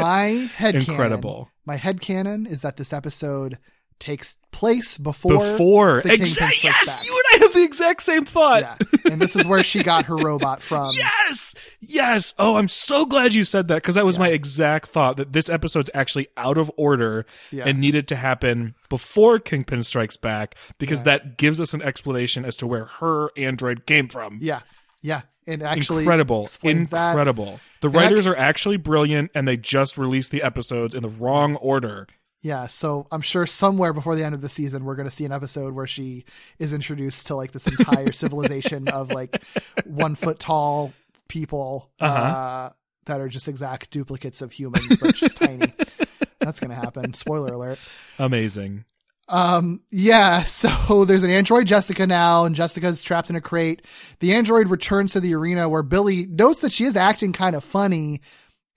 [0.04, 1.50] my head Incredible.
[1.64, 3.58] My head canon is that this episode
[4.00, 7.06] takes place before Before the Kingpin yes, Back.
[7.06, 8.60] you and I have the exact same thought.
[8.62, 8.76] yeah,
[9.10, 10.90] and this is where she got her robot from.
[10.92, 12.34] Yes, yes.
[12.38, 15.48] Oh, I'm so glad you said that because that was my exact thought that this
[15.48, 17.64] episode's actually out of order Yeah.
[17.66, 22.56] and needed to happen before Kingpin Strikes Back because that gives us an explanation as
[22.58, 24.38] to where her android came from.
[24.42, 24.60] yeah,
[25.02, 27.10] yeah, and actually incredible, explains that.
[27.10, 27.60] incredible.
[27.80, 31.56] The And writers are actually brilliant, and they just released the episodes in the wrong
[31.56, 32.06] order.
[32.42, 35.24] Yeah, so I'm sure somewhere before the end of the season, we're going to see
[35.24, 36.24] an episode where she
[36.58, 39.42] is introduced to like this entire civilization of like
[39.86, 40.92] one foot tall
[41.28, 42.70] people uh Uh-huh.
[43.06, 45.72] that are just exact duplicates of humans, but just tiny.
[46.40, 47.14] That's gonna happen.
[47.14, 47.78] Spoiler alert.
[48.18, 48.84] Amazing.
[49.28, 53.82] Um, yeah, so there's an android Jessica now, and Jessica's trapped in a crate.
[54.20, 57.64] The android returns to the arena where Billy notes that she is acting kind of
[57.64, 58.20] funny,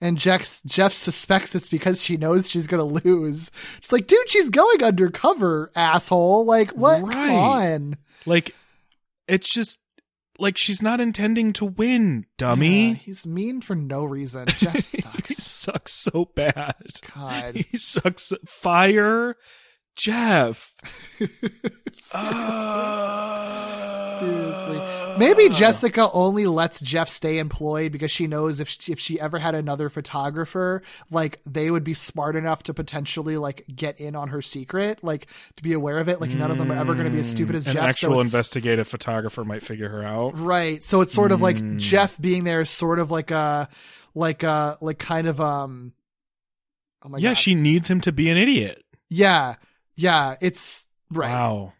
[0.00, 3.50] and Jeff, Jeff suspects it's because she knows she's gonna lose.
[3.78, 6.44] It's like, dude, she's going undercover, asshole.
[6.44, 7.00] Like, what?
[7.00, 7.96] Come on.
[8.24, 8.54] Like,
[9.26, 9.78] it's just
[10.38, 12.90] like she's not intending to win, dummy.
[12.90, 14.46] Yeah, he's mean for no reason.
[14.46, 15.36] Jeff he sucks.
[15.36, 17.00] sucks so bad.
[17.14, 17.56] God.
[17.56, 18.32] He sucks.
[18.46, 19.34] Fire
[19.98, 20.74] Jeff.
[24.18, 24.80] Seriously.
[25.18, 29.38] Maybe Jessica only lets Jeff stay employed because she knows if she, if she ever
[29.38, 34.28] had another photographer, like they would be smart enough to potentially like get in on
[34.28, 36.20] her secret, like to be aware of it.
[36.20, 37.82] Like none of them are ever going to be as stupid as An Jeff.
[37.82, 40.38] so actual it's- investigative photographer might figure her out.
[40.38, 40.82] Right.
[40.84, 41.78] So it's sort of like Mm.
[41.78, 43.68] Jeff being there is sort of like a
[44.14, 45.92] like a like kind of um
[47.02, 47.34] Oh my yeah, god.
[47.38, 48.84] she needs him to be an idiot.
[49.08, 49.56] Yeah.
[49.98, 51.30] Yeah, it's right.
[51.30, 51.72] Wow.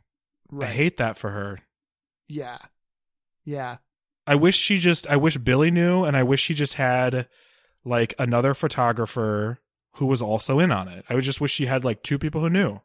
[0.50, 0.68] Right.
[0.68, 1.60] I hate that for her.
[2.28, 2.58] yeah.
[3.44, 3.78] Yeah.
[4.26, 7.28] I wish she just I wish Billy knew and I wish she just had
[7.84, 9.58] like another photographer
[9.94, 11.04] who was also in on it.
[11.08, 12.80] I would just wish she had like two people who knew.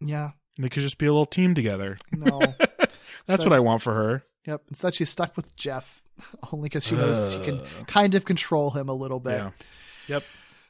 [0.00, 0.30] Yeah.
[0.58, 1.98] They could just be a little team together.
[2.10, 2.40] No.
[3.26, 4.24] That's So- what I want for her.
[4.46, 4.62] Yep.
[4.70, 6.02] Instead, she's stuck with Jeff,
[6.52, 9.32] only because she knows she can kind of control him a little bit.
[9.38, 9.50] Yeah.
[10.06, 10.22] Yep.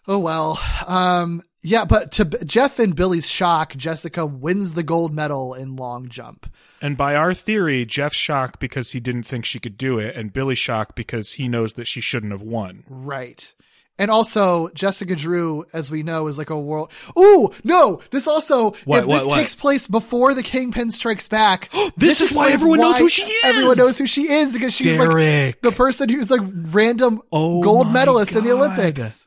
[0.09, 0.59] Oh well.
[0.87, 1.43] Um.
[1.61, 6.09] Yeah, but to B- Jeff and Billy's shock, Jessica wins the gold medal in long
[6.09, 6.49] jump.
[6.81, 10.33] And by our theory, Jeff's shocked because he didn't think she could do it, and
[10.33, 12.85] Billy's shocked because he knows that she shouldn't have won.
[12.89, 13.53] Right.
[13.99, 16.93] And also, Jessica Drew, as we know, is like a world.
[17.19, 18.01] Ooh, no!
[18.13, 19.39] This also, What, if what, this what?
[19.41, 23.25] takes place before the Kingpin strikes back, This is why explains everyone knows who she
[23.25, 23.45] is!
[23.45, 27.93] Everyone knows who she is because she's like the person who's like random Oh gold
[27.93, 29.27] medalist in the Olympics.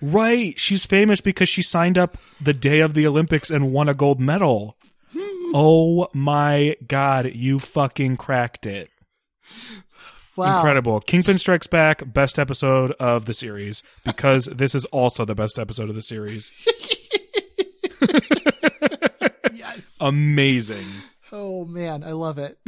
[0.00, 0.58] Right.
[0.58, 4.20] She's famous because she signed up the day of the Olympics and won a gold
[4.20, 4.76] medal.
[5.12, 5.52] Hmm.
[5.54, 7.32] oh my God.
[7.34, 8.90] You fucking cracked it.
[10.36, 10.58] Wow.
[10.58, 11.00] Incredible.
[11.00, 15.88] Kingpin Strikes Back, best episode of the series because this is also the best episode
[15.88, 16.52] of the series.
[19.52, 19.98] Yes.
[20.00, 20.86] Amazing.
[21.30, 22.58] Oh man, I love it.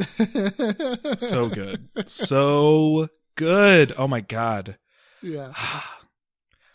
[1.19, 1.89] So good.
[2.05, 3.93] So good.
[3.97, 4.77] Oh my God.
[5.21, 5.53] yeah.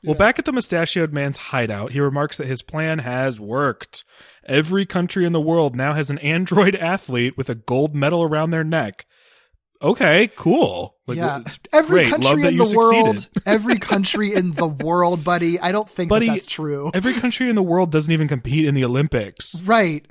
[0.06, 4.04] Well, back at the mustachioed man's hideout, he remarks that his plan has worked.
[4.44, 8.50] Every country in the world now has an android athlete with a gold medal around
[8.50, 9.06] their neck.
[9.82, 10.96] Okay, cool.
[11.06, 11.40] Like, yeah.
[11.72, 12.12] Every great.
[12.12, 15.60] Love country that in you the world, every country in the world, buddy.
[15.60, 16.90] I don't think Buddy, that that's true.
[16.94, 19.62] Every country in the world doesn't even compete in the Olympics.
[19.62, 20.06] Right.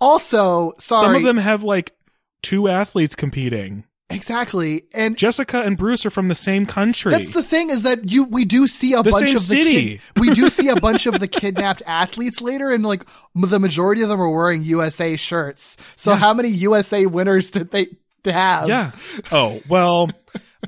[0.00, 1.00] Also, sorry.
[1.00, 1.94] Some of them have like
[2.42, 3.84] two athletes competing.
[4.10, 4.84] Exactly.
[4.94, 7.10] And Jessica and Bruce are from the same country.
[7.10, 9.98] That's the thing is that you we do see a The bunch of the city.
[9.98, 14.02] kid, we do see a bunch of the kidnapped athletes later, and like the majority
[14.02, 15.76] of them are wearing USA shirts.
[15.96, 17.88] So how many USA winners did they
[18.24, 18.68] have?
[18.68, 18.92] Yeah.
[19.32, 20.10] Oh, well,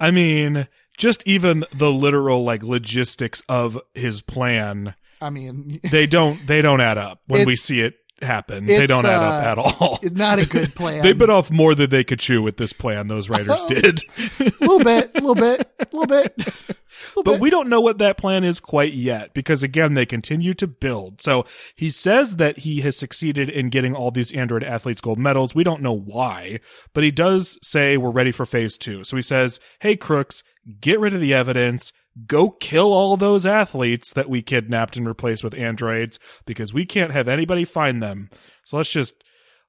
[0.01, 6.47] I mean, just even the literal like logistics of his plan, I mean, they don't
[6.47, 8.67] they don't add up when we see it happen.
[8.67, 9.99] They don't add up uh, at all.
[10.13, 11.03] not a good plan.
[11.03, 14.03] They bit off more than they could chew with this plan, those writers did.
[14.41, 16.77] a little bit, a little bit, a little bit.
[17.25, 20.67] But we don't know what that plan is quite yet because again, they continue to
[20.67, 21.23] build.
[21.23, 21.45] So
[21.77, 25.55] he says that he has succeeded in getting all these Android athletes gold medals.
[25.55, 26.61] We don't know why,
[26.95, 29.05] but he does say we're ready for phase two.
[29.05, 30.43] So he says, Hey, crooks,
[30.81, 31.93] get rid of the evidence.
[32.27, 37.13] Go kill all those athletes that we kidnapped and replaced with androids because we can't
[37.13, 38.31] have anybody find them.
[38.65, 39.23] So let's just,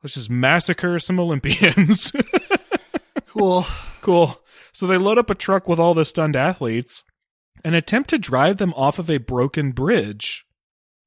[0.04, 2.12] let's just massacre some Olympians.
[3.28, 3.66] Cool.
[4.02, 4.42] Cool.
[4.74, 7.04] So they load up a truck with all the stunned athletes
[7.64, 10.46] and attempt to drive them off of a broken bridge.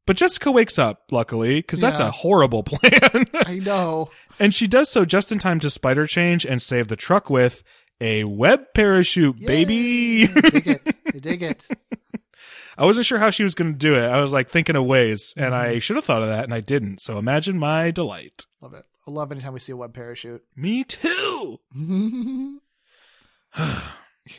[0.07, 2.09] But Jessica wakes up, luckily, because that's Yeah.
[2.09, 3.26] a horrible plan.
[3.35, 4.11] I know.
[4.38, 7.62] and she does so just in time to spider change and save the truck with
[8.02, 10.24] a web parachute, baby.
[10.24, 10.96] I dig it.
[11.14, 11.66] I dig it.
[12.78, 14.04] I wasn't sure how she was going to do it.
[14.06, 15.76] I was like thinking of ways, and Mm-hmm.
[15.76, 17.00] I should have thought of that, and I didn't.
[17.02, 18.46] So imagine my delight.
[18.60, 18.84] Love it.
[19.06, 20.42] I love anytime we see a web parachute.
[20.56, 21.60] Me too.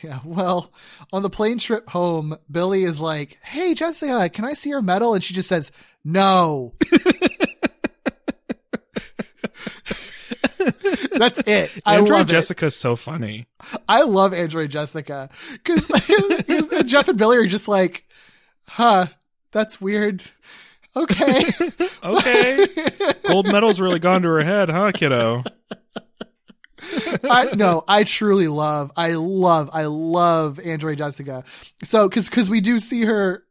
[0.02, 0.72] Yeah, well,
[1.12, 5.12] on the plane trip home, Billy is like, "Hey, Jessica, can I see your medal?"
[5.12, 5.72] And she just says,
[6.02, 6.72] "No."
[11.18, 11.70] That's it.
[11.84, 12.32] I Android love it.
[12.32, 13.46] Jessica's so funny.
[13.88, 15.88] I love Android Jessica because
[16.86, 18.04] Jeff and Billy are just like,
[18.66, 19.06] "Huh,
[19.52, 20.22] that's weird."
[20.96, 21.44] Okay.
[22.04, 22.66] Okay.
[23.26, 25.42] Gold medal's really gone to her head, huh, kiddo?
[27.24, 31.44] I no, I truly love, I love, I love Android Jessica.
[31.82, 33.43] So, cause, cause we do see her,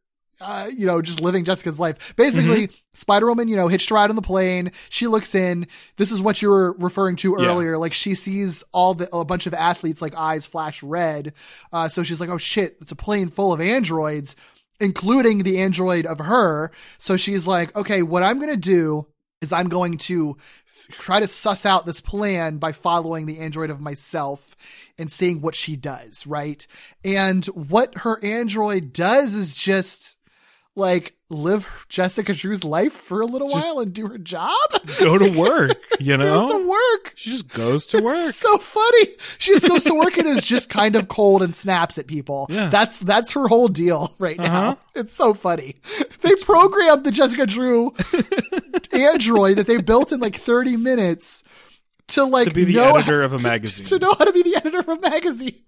[0.43, 2.15] uh, you know, just living Jessica's life.
[2.15, 4.71] Basically, Spider Woman, you know, hitched a ride on the plane.
[4.89, 5.67] She looks in.
[5.97, 7.47] This is what you were referring to Yeah.
[7.47, 7.77] earlier.
[7.77, 11.33] Like she sees all the a bunch of athletes like eyes flash red.
[11.71, 14.35] Uh, so she's like, oh shit, it's a plane full of androids,
[14.79, 16.71] including the android of her.
[16.97, 19.07] So she's like, okay, what I'm gonna do
[19.41, 20.37] is I'm going to
[20.91, 24.55] try to suss out this plan by following the android of myself
[24.97, 26.65] and seeing what she does, right?
[27.05, 30.12] And what her android does is just
[30.75, 34.55] like live Jessica Drew's life for a little Just while and do her job.
[34.99, 36.41] Go to work, you know.
[36.41, 37.13] Goes to work.
[37.15, 38.33] She just goes to It's work.
[38.33, 39.07] so funny.
[39.37, 42.47] She just goes to work and is just kind of cold and snaps at people.
[42.49, 42.69] Yeah.
[42.69, 44.63] That's that's her whole deal right now.
[44.69, 44.75] Uh-huh.
[44.95, 45.75] It's so funny.
[46.21, 47.93] They programmed the Jessica Drew
[48.91, 51.43] android that they built in like 30 minutes
[52.09, 53.85] to like To be the editor how- of a to- magazine.
[53.87, 55.61] To know how to be the editor of a magazine.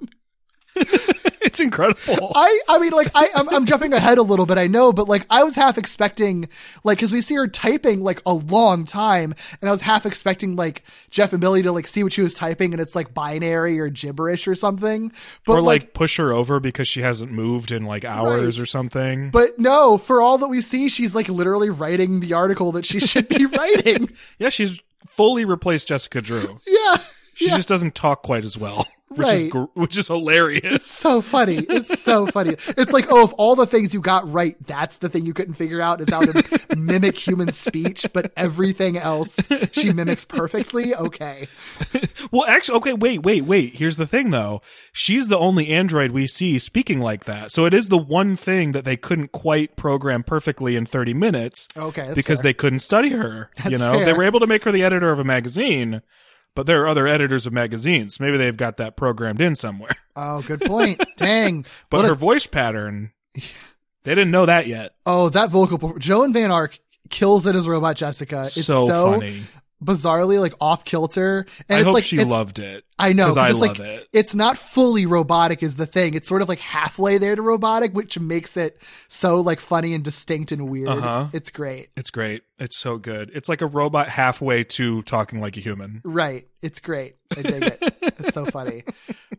[1.42, 2.32] it's incredible.
[2.36, 5.08] I, I mean, like, I, I'm, I'm jumping ahead a little bit, I know, but
[5.08, 6.50] like, I was half expecting,
[6.84, 10.56] like, cause we see her typing like a long time, and I was half expecting
[10.56, 13.80] like Jeff and Billy to like see what she was typing, and it's like binary
[13.80, 15.12] or gibberish or something.
[15.46, 18.64] But or like, push her over because she hasn't moved in like hours Right.
[18.64, 19.30] or something.
[19.30, 23.00] but no, for all that we see, she's like literally writing the article that she
[23.00, 24.10] should be writing.
[24.40, 26.60] yeah, she's fully replaced Jessica Drew.
[26.68, 26.98] Yeah.
[27.36, 27.58] She yeah.
[27.58, 29.52] just doesn't talk quite as well, which is Right.
[29.52, 30.86] gr- which is hilarious.
[30.86, 31.58] so funny.
[31.70, 32.56] It's so funny.
[32.78, 35.54] It's like, oh, if all the things you got right, that's the thing you couldn't
[35.54, 40.96] figure out is how to mimic human speech, but everything else she mimics perfectly.
[40.96, 41.48] Okay.
[42.32, 43.76] Well, actually, okay, wait, wait, wait.
[43.76, 44.62] Here's the thing, though.
[44.92, 47.52] She's the only android we see speaking like that.
[47.52, 51.68] So it is the one thing that they couldn't quite program perfectly in 30 minutes
[51.78, 52.12] Okay.
[52.16, 52.44] Because fair.
[52.44, 53.52] they couldn't study her.
[53.64, 56.02] you That's know, they were able to make her the editor of a magazine,
[56.56, 58.20] but there are other editors of magazines.
[58.20, 59.92] Maybe they've got that programmed in somewhere.
[60.18, 61.04] Oh, good point.
[61.18, 61.66] Dang.
[61.90, 64.96] But What a- her voice pattern, they didn't know that yet.
[65.06, 68.44] oh, that vocal, Joan Van Ark kills it as Robot Jessica.
[68.44, 69.44] It's so, so, funny.
[69.84, 71.46] bizarrely like off kilter.
[71.68, 72.85] And I it's hope like, she loved it.
[72.98, 74.08] I know 'cause I it's love like it.
[74.14, 76.14] it's not fully robotic is the thing.
[76.14, 80.04] It's sort of like halfway there to robotic, which makes it so like funny and
[80.04, 80.88] distinct and weird.
[80.90, 81.28] Uh-huh.
[81.34, 81.90] It's great.
[81.98, 82.44] It's great.
[82.58, 83.32] It's so good.
[83.34, 86.00] It's like a robot halfway to talking like a human.
[86.06, 86.48] Right.
[86.62, 87.18] It's great.
[87.38, 87.78] I dig it.
[88.02, 88.84] it's so funny.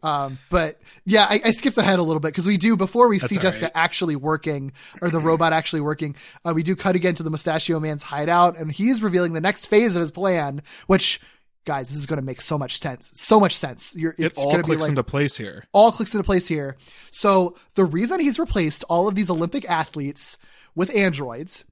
[0.03, 3.19] Um, but yeah, I, I skipped ahead a little bit because we do before we
[3.19, 3.73] see Jessica right.
[3.75, 6.15] actually working or the robot actually working.
[6.45, 9.67] Uh, we do cut again to the Mustachio Man's hideout, and he's revealing the next
[9.67, 10.63] phase of his plan.
[10.87, 11.21] Which,
[11.67, 13.13] guys, this is going to make so much sense.
[13.15, 13.95] So much sense.
[13.95, 15.65] You're, It all clicks like into place here.
[15.73, 16.77] all clicks into place here.
[17.11, 20.39] So the reason he's replaced all of these Olympic athletes
[20.75, 21.65] with androids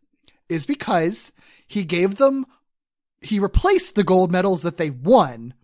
[0.50, 1.33] is because
[1.66, 2.44] he gave them,
[3.22, 5.54] he replaced the gold medals that they won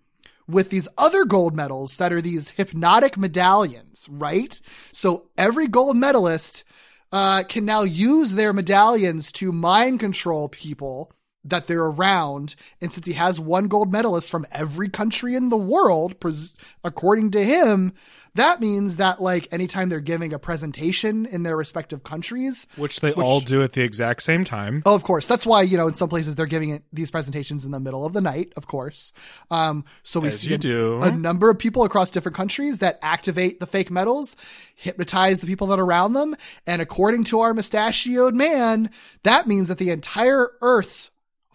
[0.49, 4.61] with these other gold medals that are these hypnotic medallions, right?
[4.93, 6.65] So every gold medalist
[7.13, 11.13] uh, can now use their medallions to mind control people
[11.45, 12.55] that they're around.
[12.81, 17.31] And since he has one gold medalist from every country in the world, pres- according
[17.33, 17.95] to him,
[18.35, 23.13] that means that like anytime they're giving a presentation in their respective countries, Which they
[23.13, 24.83] all do at the exact same time.
[24.87, 25.27] Oh, of course.
[25.27, 28.05] That's why, you know, in some places they're giving it these presentations in the middle
[28.05, 29.13] of the night, of course.
[29.51, 33.59] Um, so we As see a, a number of people across different countries that activate
[33.59, 34.37] the fake metals,
[34.77, 36.37] hypnotize the people that are around them.
[36.67, 38.91] And according to our mustachioed man,
[39.25, 41.11] that means that the entire Earth's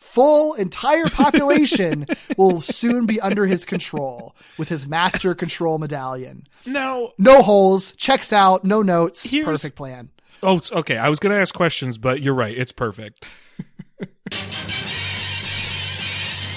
[0.05, 2.05] full entire population
[2.37, 6.47] will soon be under his control with his master control medallion.
[6.65, 10.09] No, No holes, checks out, no notes, Here's- perfect plan.
[10.43, 10.97] oh, okay.
[10.97, 12.55] I was going to ask questions, but you're right.
[12.57, 13.25] It's perfect.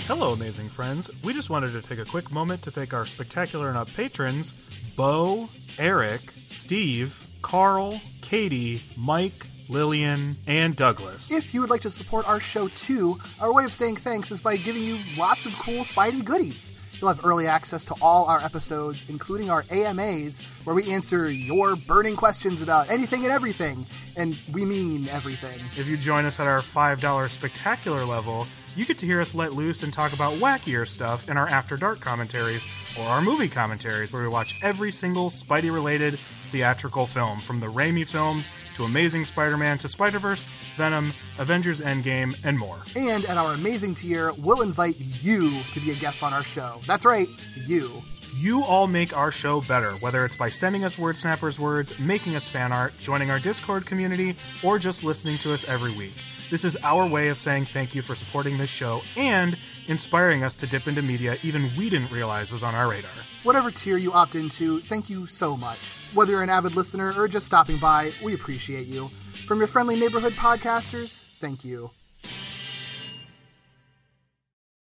[0.06, 1.10] Hello, amazing friends.
[1.22, 4.52] We just wanted to take a quick moment to thank our spectacular enough patrons
[4.96, 11.30] Bo, Eric, Steve, Carl, Katie, Mike, Lillian, and Douglas.
[11.30, 14.40] If you would like to support our show too, our way of saying thanks is
[14.40, 16.72] by giving you lots of cool Spidey goodies.
[17.00, 21.76] You'll have early access to all our episodes, including our AMAs, where we answer your
[21.76, 23.86] burning questions about anything and everything.
[24.16, 25.60] And we mean everything.
[25.76, 29.52] If you join us at our $5 spectacular level, you get to hear us let
[29.52, 32.62] loose and talk about wackier stuff in our After Dark commentaries
[32.98, 36.18] or our movie commentaries, where we watch every single Spidey related
[36.50, 41.80] theatrical film, from the Raimi films to Amazing Spider Man to Spider Verse, Venom, Avengers
[41.80, 42.78] Endgame, and more.
[42.96, 46.80] And at our amazing tier, we'll invite you to be a guest on our show.
[46.86, 47.28] That's right,
[47.66, 47.90] you.
[48.38, 52.36] You all make our show better, whether it's by sending us Word Snappers words, making
[52.36, 56.14] us fan art, joining our Discord community, or just listening to us every week.
[56.48, 59.58] This is our way of saying thank you for supporting this show and
[59.88, 63.10] inspiring us to dip into media even we didn't realize was on our radar.
[63.42, 65.96] Whatever tier you opt into, thank you so much.
[66.14, 69.08] Whether you're an avid listener or just stopping by, we appreciate you.
[69.48, 71.90] From your friendly neighborhood podcasters, thank you.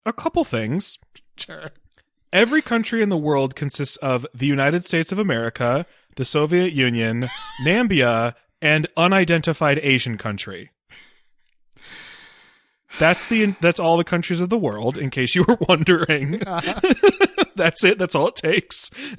[0.05, 0.99] A couple things.
[1.39, 1.71] Sure.
[2.37, 7.29] Every country in the world consists of the United States of America, the Soviet Union,
[7.65, 10.71] Nambia, and unidentified Asian country.
[12.99, 14.99] That's the that's all the countries of the world.
[14.99, 16.41] In case you were wondering,
[17.57, 17.97] that's it.
[17.97, 18.91] That's all it takes.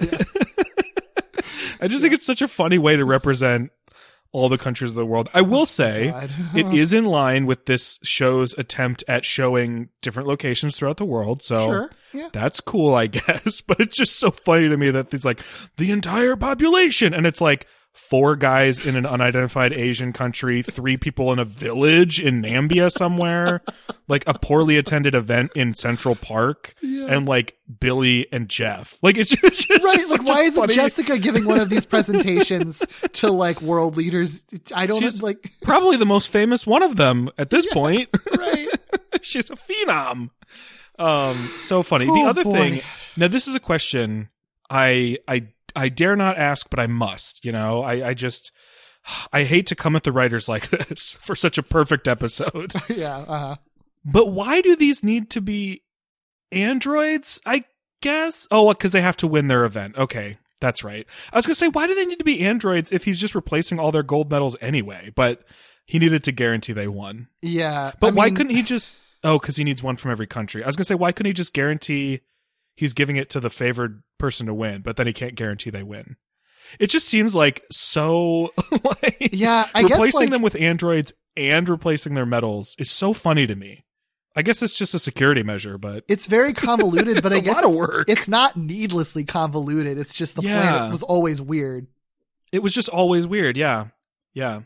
[1.80, 3.72] I just think it's such a funny way to represent
[4.32, 5.28] all the countries of the world.
[5.32, 10.28] I will oh, say it is in line with this show's attempt at showing different
[10.28, 11.42] locations throughout the world.
[11.42, 12.28] So Sure, yeah.
[12.32, 13.60] that's cool, I guess.
[13.60, 15.40] But it's just so funny to me that there's like
[15.76, 17.66] the entire population, and it's like
[17.98, 23.60] four guys in an unidentified Asian country, three people in a village in Nambia somewhere,
[24.06, 28.98] like a poorly attended event in Central Park, and like Billy and Jeff.
[29.02, 32.82] Like it's just, Right, like why isn't funny- Jessica giving one of these presentations
[33.14, 34.42] to like world leaders?
[34.74, 38.08] I don't She's- like Probably the most famous one of them at this point.
[38.36, 38.68] right.
[39.20, 40.30] She's a phenom.
[40.98, 42.06] Um, so funny.
[42.06, 42.52] the Oh, other boy.
[42.52, 42.80] thing.
[43.16, 44.30] Now, this is a question
[44.70, 47.44] I I I dare not ask, but I must.
[47.44, 48.52] You know, I I just
[49.32, 52.72] I hate to come at the writers like this for such a perfect episode.
[52.88, 53.56] yeah, uh-huh.
[54.04, 55.82] but why do these need to be
[56.52, 57.40] androids?
[57.46, 57.64] I
[58.02, 58.46] guess.
[58.50, 59.96] Oh, because they have to win their event.
[59.96, 60.38] Okay.
[60.60, 61.06] That's right.
[61.32, 63.78] I was gonna say, why do they need to be androids if he's just replacing
[63.78, 65.12] all their gold medals anyway?
[65.14, 65.44] But
[65.86, 67.28] he needed to guarantee they won.
[67.42, 67.92] yeah.
[68.00, 68.96] But I why mean, couldn't he just?
[69.22, 70.64] Oh, because he needs one from every country.
[70.64, 72.20] I was gonna say, why couldn't he just guarantee
[72.78, 75.82] he's giving it to the favored person to win, but then he can't guarantee they
[75.82, 76.16] win?
[76.78, 78.52] It just seems like so
[78.84, 83.12] like Yeah, I guess replacing like them with androids and replacing their medals is so
[83.12, 83.84] funny to me.
[84.36, 87.56] I guess it's just a security measure, but it's very convoluted, but I a guess
[87.56, 88.08] lot of it's, work.
[88.08, 89.98] it's not needlessly convoluted.
[89.98, 90.60] It's just the Yeah.
[90.60, 91.88] planet was always weird.
[92.52, 93.56] it was just always weird.
[93.56, 93.86] Yeah,
[94.34, 94.60] yeah.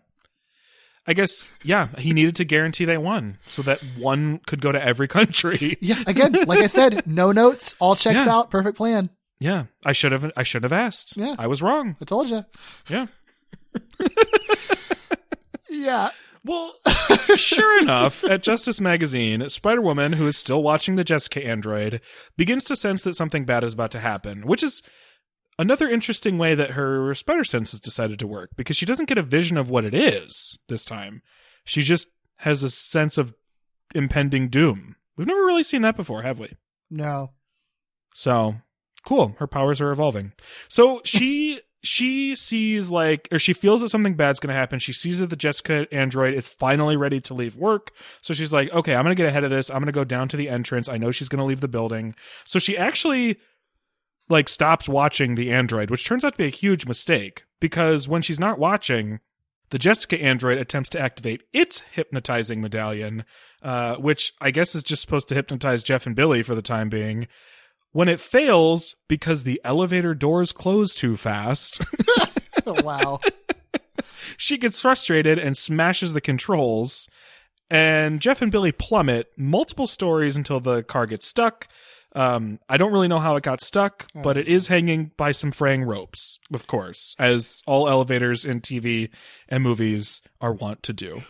[1.07, 4.83] I guess yeah, he needed to guarantee they won so that one could go to
[4.83, 5.77] every country.
[5.83, 8.33] Yeah, again, like I said, no notes, all checks Yeah.
[8.33, 9.11] out, perfect plan.
[9.41, 10.31] Yeah, I should have.
[10.37, 11.17] I should have asked.
[11.17, 11.35] Yeah.
[11.39, 11.97] I was wrong.
[12.01, 12.45] I told you.
[12.89, 13.07] Yeah.
[15.71, 16.11] Yeah,
[16.45, 16.75] Well,
[17.37, 22.01] sure enough, at Justice Magazine, Spider Woman, who is still watching the Jessica android,
[22.37, 24.83] begins to sense that something bad is about to happen, which is
[25.59, 29.19] another interesting way that her spider sense has decided to work because she doesn't get
[29.19, 31.23] a vision of what it is this time.
[31.65, 33.35] She just has a sense of
[33.95, 34.97] impending doom.
[35.17, 36.53] We've never really seen that before, have we?
[36.91, 37.31] no.
[38.15, 38.57] So
[39.07, 39.37] cool.
[39.39, 40.33] Her powers are evolving.
[40.69, 44.79] So she she sees like or she feels that something bad's gonna happen.
[44.79, 47.91] She sees that the Jessica android is finally ready to leave work.
[48.21, 49.71] So she's like, okay, I'm gonna get ahead of this.
[49.71, 50.89] I'm gonna go down to the entrance.
[50.89, 52.15] I know she's gonna leave the building.
[52.45, 53.39] So she actually
[54.29, 58.23] like stops watching the android, which turns out to be a huge mistake because when
[58.23, 59.21] she's not watching,
[59.71, 63.25] the Jessica android attempts to activate its hypnotizing medallion,
[63.63, 66.89] uh, which I guess is just supposed to hypnotize Jeff and Billy for the time
[66.89, 67.27] being.
[67.93, 71.81] When it fails because the elevator doors close too fast,
[72.67, 73.21] Oh, wow.
[74.37, 77.09] she gets frustrated and smashes the controls.
[77.71, 81.69] And Jeff and Billy plummet multiple stories until the car gets stuck.
[82.15, 85.51] Um, I don't really know how it got stuck, but it is hanging by some
[85.51, 89.09] fraying ropes, of course, as all elevators in TV
[89.49, 91.23] and movies are wont to do.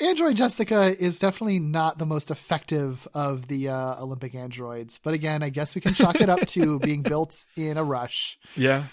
[0.00, 5.42] Android Jessica is definitely not the most effective of the uh, Olympic androids, but again,
[5.42, 8.38] I guess we can chalk it up to being built in a rush.
[8.56, 8.84] Yeah.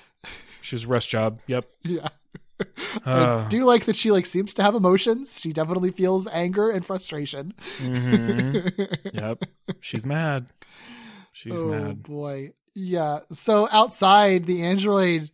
[0.61, 1.41] She's a rush job.
[1.45, 1.69] Yep.
[1.83, 2.07] Yeah.
[3.05, 5.39] Uh, I do like that she like seems to have emotions.
[5.41, 7.53] She definitely feels anger and frustration.
[7.79, 8.97] mhm.
[9.13, 9.43] yep.
[9.81, 10.47] She's mad.
[11.33, 12.01] She's oh mad.
[12.03, 12.53] boy.
[12.73, 13.19] Yeah.
[13.31, 15.29] So outside, the android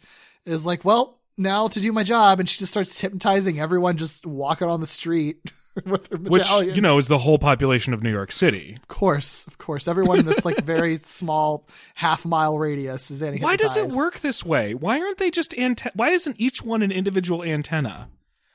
[0.46, 4.26] is like, well, now to do my job, and she just starts hypnotizing everyone just
[4.26, 5.40] walking on the street
[5.86, 8.78] with her Which, you know, is the whole population of New York City.
[8.82, 13.42] of course, of course, everyone in this like very small half mile radius is getting
[13.42, 14.74] Why does it work this way?
[14.74, 18.10] Why aren't they just ante- Why isn't each one an individual antenna?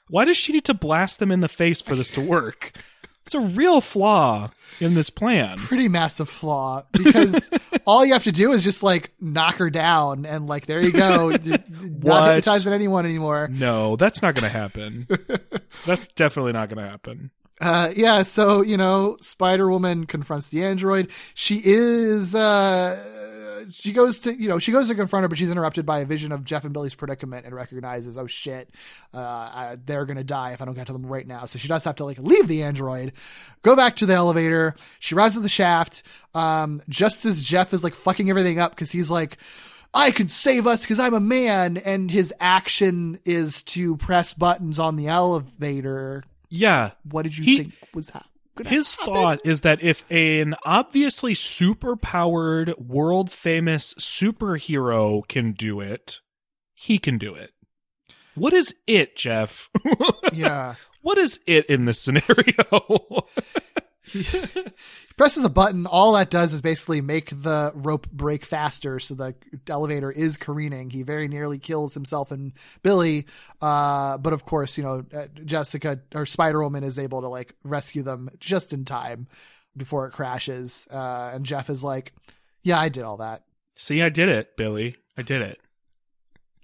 [0.08, 2.72] Why does she need to blast them in the face for this to work?
[3.26, 5.58] It's a real flaw in this plan.
[5.58, 7.50] Pretty massive flaw because
[7.86, 10.92] all you have to do is just like knock her down, and like there you
[10.92, 11.58] go, You're
[12.02, 13.48] not hypnotizing anyone anymore.
[13.50, 15.08] No, that's not going to happen.
[15.86, 17.32] that's definitely not going to happen.
[17.60, 21.10] Uh, yeah, so you know, Spider Woman confronts the android.
[21.34, 23.02] She is uh,
[23.70, 26.04] she goes to you know she goes to confront her, but she's interrupted by a
[26.06, 28.70] vision of Jeff and Billy's predicament and recognizes, oh shit,
[29.14, 31.46] uh, I, they're gonna die if I don't get to them right now.
[31.46, 33.12] So she does have to like leave the android,
[33.62, 34.74] go back to the elevator.
[34.98, 36.02] She at the shaft,
[36.34, 39.38] um, just as Jeff is like fucking everything up because he's like.
[39.94, 44.78] I could save us because I'm a man, and his action is to press buttons
[44.78, 46.22] on the elevator.
[46.50, 46.90] Yeah.
[47.10, 48.30] What did you He- think was happening?
[48.64, 56.20] His thought is that if an obviously super powered, world famous superhero can do it,
[56.74, 57.52] he can do it.
[58.34, 59.68] What is it, Jeff?
[60.32, 60.74] Yeah.
[61.00, 62.24] what is it in this scenario?
[65.16, 65.86] presses a button.
[65.86, 69.34] All that does is basically make the rope break faster, so the
[69.68, 70.90] elevator is careening.
[70.90, 72.52] He very nearly kills himself and
[72.82, 73.26] Billy,
[73.60, 77.54] uh, but of course, you know uh, Jessica or Spider Woman is able to like
[77.64, 79.28] rescue them just in time
[79.76, 80.86] before it crashes.
[80.90, 82.12] Uh, and Jeff is like,
[82.62, 83.44] "Yeah, I did all that.
[83.76, 84.96] See, I did it, Billy.
[85.16, 85.60] I did it.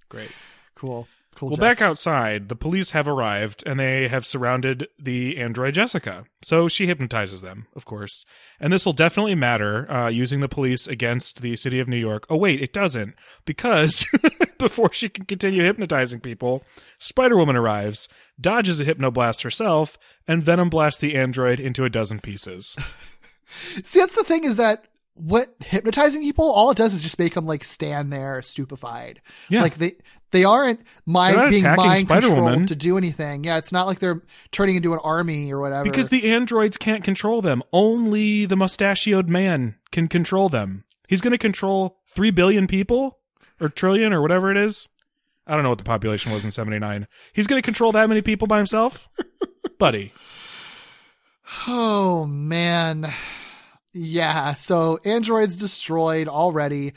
[0.09, 0.31] Great.
[0.75, 1.61] Cool, cool." Well, Jeff.
[1.61, 6.25] back outside, the police have arrived and they have surrounded the android Jessica.
[6.43, 8.25] So she hypnotizes them, of course.
[8.61, 12.27] And this will definitely matter uh, using the police against the city of New York.
[12.29, 13.15] Oh, wait, it doesn't.
[13.45, 14.07] Because
[14.59, 16.63] before she can continue hypnotizing people,
[16.99, 18.09] Spider Woman arrives,
[18.41, 22.77] dodges a hypnoblast herself, and Venom blasts the android into a dozen pieces.
[23.85, 27.35] See, that's the thing is that what hypnotizing people, all it does is just make
[27.35, 29.21] them like stand there stupefied.
[29.49, 29.63] Yeah.
[29.63, 29.93] Like they
[30.31, 32.45] they aren't mind not being mind Spider-Woman.
[32.45, 33.45] controlled to do anything.
[33.45, 35.85] Yeah, it's not like they're turning into an army or whatever.
[35.85, 37.63] Because the androids can't control them.
[37.73, 40.85] Only the mustachioed man can control them.
[41.09, 43.19] He's going to control 3 billion people
[43.61, 44.89] or trillion or whatever it is.
[45.47, 47.07] I don't know what the population was in 79.
[47.35, 49.11] He's going to control that many people by himself?
[49.79, 50.13] Buddy.
[51.69, 53.13] Oh man.
[53.93, 56.95] Yeah, so android's destroyed already.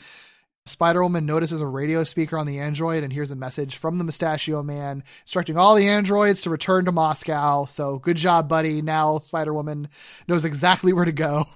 [0.64, 4.04] Spider Woman notices a radio speaker on the android and hears a message from the
[4.04, 7.66] Mustachio Man instructing all the androids to return to Moscow.
[7.66, 8.82] So good job, buddy.
[8.82, 9.88] Now Spider Woman
[10.26, 11.44] knows exactly where to go.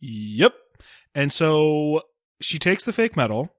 [0.00, 0.54] Yep.
[1.14, 2.02] And so
[2.40, 3.54] she takes the fake medal.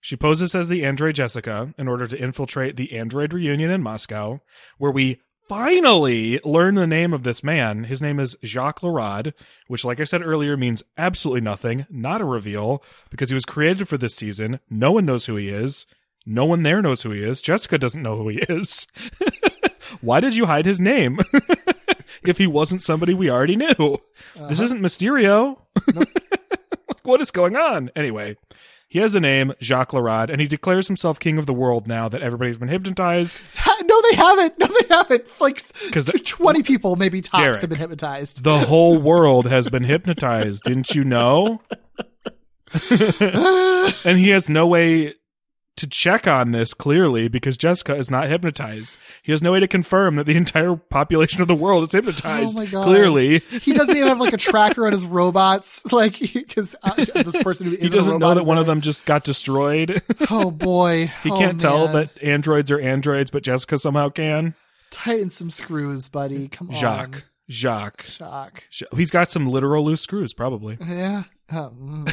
[0.00, 4.40] She poses as the android Jessica in order to infiltrate the android reunion in Moscow,
[4.78, 7.84] where we finally learn the name of this man.
[7.84, 9.32] His name is Jacques Larad,
[9.68, 13.88] which, like I said earlier, means absolutely nothing, not a reveal, because he was created
[13.88, 14.60] for this season.
[14.68, 15.86] No one knows who he is.
[16.24, 17.40] No one there knows who he is.
[17.40, 18.86] Jessica doesn't know who he is.
[20.00, 21.20] Why did you hide his name?
[22.24, 23.74] if he wasn't somebody we already knew.
[23.76, 24.00] This
[24.36, 24.64] uh-huh.
[24.64, 25.58] isn't Mysterio.
[27.02, 27.90] what is going on?
[27.94, 28.36] Anyway,
[28.88, 32.08] he has a name, Jacques Larad, and he declares himself king of the world now
[32.08, 33.40] that everybody's been hypnotized.
[33.84, 34.58] No, they haven't.
[34.58, 35.40] No, they haven't.
[35.40, 37.60] Like because 20 people, maybe tops, Derek.
[37.60, 38.42] have been hypnotized.
[38.42, 40.64] The whole world has been hypnotized.
[40.64, 41.60] Didn't you know?
[42.90, 45.14] and he has no way
[45.76, 48.96] to check on this clearly because Jessica is not hypnotized.
[49.22, 52.56] He has no way to confirm that the entire population of the world is hypnotized.
[52.56, 52.84] Oh my God.
[52.84, 55.82] Clearly, he doesn't even have like a tracker on his robots.
[55.92, 59.24] Like, because uh, this person who he doesn't know that one of them just got
[59.24, 60.02] destroyed.
[60.30, 61.12] Oh boy.
[61.22, 64.54] he Oh, can't tell that androids are androids, but Jessica somehow can.
[64.90, 66.48] Tighten some screws, buddy.
[66.48, 66.74] Come on.
[66.74, 67.24] Jacques.
[67.48, 68.04] Jacques.
[68.06, 68.64] Shock.
[68.72, 70.78] Ja- He's got some literal loose screws, probably.
[70.80, 71.24] Yeah.
[71.52, 72.04] Oh, oh,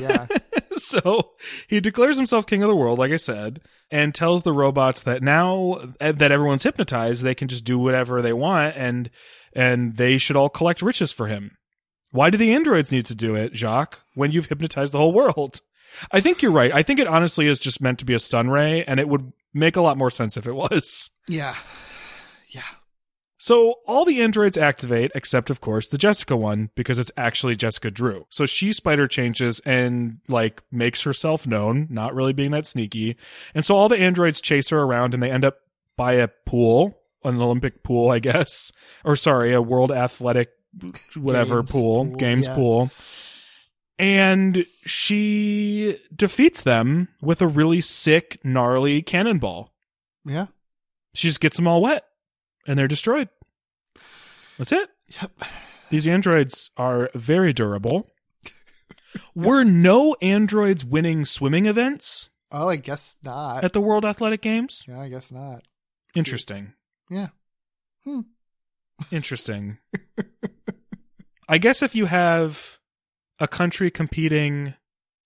[0.00, 0.26] yeah.
[0.82, 1.32] so
[1.68, 3.60] he declares himself king of the world, like I said,
[3.90, 8.22] and tells the robots that now uh, that everyone's hypnotized, they can just do whatever
[8.22, 9.10] they want, and
[9.52, 11.56] and they should all collect riches for him.
[12.10, 14.02] Why do the androids need to do it, Jacques?
[14.14, 15.60] When you've hypnotized the whole world?
[16.12, 16.72] I think you're right.
[16.74, 19.32] I think it honestly is just meant to be a stun ray, and it would
[19.54, 21.10] make a lot more sense if it was.
[21.28, 21.56] Yeah.
[22.50, 22.62] Yeah.
[23.38, 27.90] So all the androids activate, except of course the Jessica one, because it's actually Jessica
[27.90, 28.26] Drew.
[28.30, 33.16] So she spider changes and like makes herself known, not really being that sneaky.
[33.54, 35.58] And so all the androids chase her around and they end up
[35.96, 38.72] by a pool, an Olympic pool, I guess.
[39.04, 40.50] Or sorry, a world athletic
[41.14, 42.54] whatever Games pool, pool, games yeah.
[42.54, 42.90] pool.
[43.98, 49.72] And she defeats them with a really sick, gnarly cannonball.
[50.24, 50.46] Yeah.
[51.14, 52.05] She just gets them all wet
[52.66, 53.28] and they're destroyed.
[54.58, 54.88] That's it.
[55.20, 55.32] Yep.
[55.90, 58.08] These androids are very durable.
[59.34, 63.64] Were no androids winning swimming events Oh, I guess not.
[63.64, 64.84] at the World Athletic Games?
[64.86, 65.62] yeah, I guess not.
[66.14, 66.74] Interesting.
[67.10, 67.28] Yeah.
[68.04, 68.20] Hmm.
[69.10, 69.78] Interesting.
[71.48, 72.78] I guess if you have
[73.38, 74.74] a country competing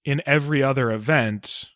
[0.04, 1.66] in every other event,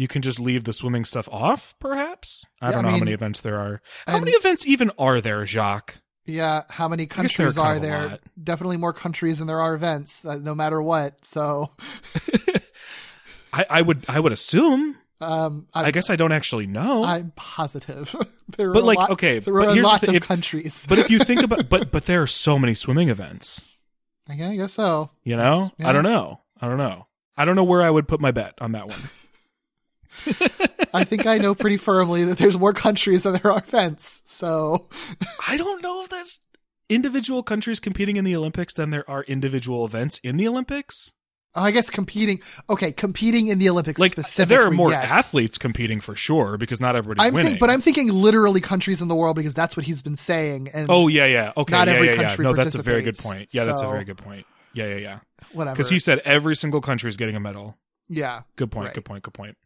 [0.00, 2.46] you can just leave the swimming stuff off, perhaps?
[2.60, 3.82] I Yeah, don't I know how many events there are.
[4.06, 5.96] How many events even are there, Jacques?
[6.24, 8.18] Yeah, how many guess there are countries are there?
[8.42, 11.24] Definitely more countries than there are events, uh, no matter what.
[11.24, 11.72] So,
[13.52, 14.96] I, I would I would assume.
[15.20, 17.02] um, I, I, guess I don't actually know.
[17.04, 18.14] I'm positive.
[18.56, 20.86] there But, like, lot- okay, there but are here's the lots of if- countries.
[20.88, 23.62] but if you think about but but there are so many swimming events.
[24.28, 25.10] I guess so.
[25.24, 25.72] You know?
[25.78, 25.88] Yeah.
[25.88, 26.40] I don't know.
[26.60, 27.06] I don't know.
[27.36, 29.10] I don't know where I would put my bet on that one.
[30.94, 34.22] I think I know pretty firmly that there's more countries than there are events.
[34.24, 34.88] So,
[35.48, 36.40] I don't know if that's
[36.88, 41.12] individual countries competing in the Olympics than there are individual events in the Olympics.
[41.52, 42.40] I guess competing.
[42.68, 44.56] Okay, competing in the Olympics Like specifically.
[44.56, 45.10] there are more yes.
[45.10, 47.50] athletes competing for sure because not everybody's I'm winning.
[47.52, 50.68] think, but I'm thinking literally countries in the world because that's what he's been saying.
[50.72, 51.52] And Oh yeah, yeah.
[51.56, 52.22] Okay, Not yeah, every yeah, yeah.
[52.28, 53.48] country No, that's a very good point.
[53.52, 54.46] Yeah, that's a very good point.
[54.74, 55.18] Yeah, yeah, yeah.
[55.52, 55.74] whatever.
[55.74, 57.76] Because he said every single country is getting a medal.
[58.08, 58.86] yeah, Good point.
[58.86, 58.94] Right.
[58.94, 59.24] Good point.
[59.24, 59.56] Good point.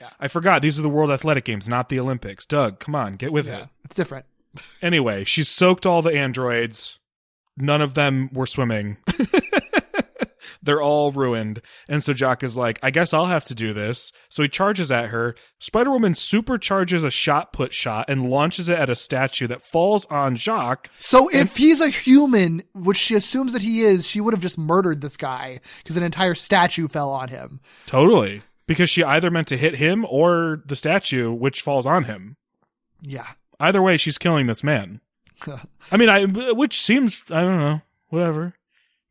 [0.00, 0.10] Yeah.
[0.18, 2.46] I forgot these are the World Athletic Games, not the Olympics.
[2.46, 3.68] Doug, come on, get with yeah, it.
[3.84, 4.26] it's different.
[4.80, 7.00] Anyway, she soaked all the androids.
[7.56, 8.98] None of them were swimming.
[10.62, 11.60] They're all ruined.
[11.88, 14.12] And so Jock is like, I guess I'll have to do this.
[14.30, 15.34] So he charges at her.
[15.58, 20.06] Spider Woman supercharges a shot put shot and launches it at a statue that falls
[20.06, 20.88] on Jacques.
[20.98, 24.58] So if he's a human, which she assumes that he is, she would have just
[24.58, 27.60] murdered this guy because an entire statue fell on him.
[27.86, 28.42] Totally.
[28.66, 32.36] Because she either meant to hit him or the statue, which falls on him.
[33.02, 33.26] Yeah.
[33.60, 35.00] Either way, she's killing this man.
[35.92, 38.54] I mean, I which seems I don't know, whatever.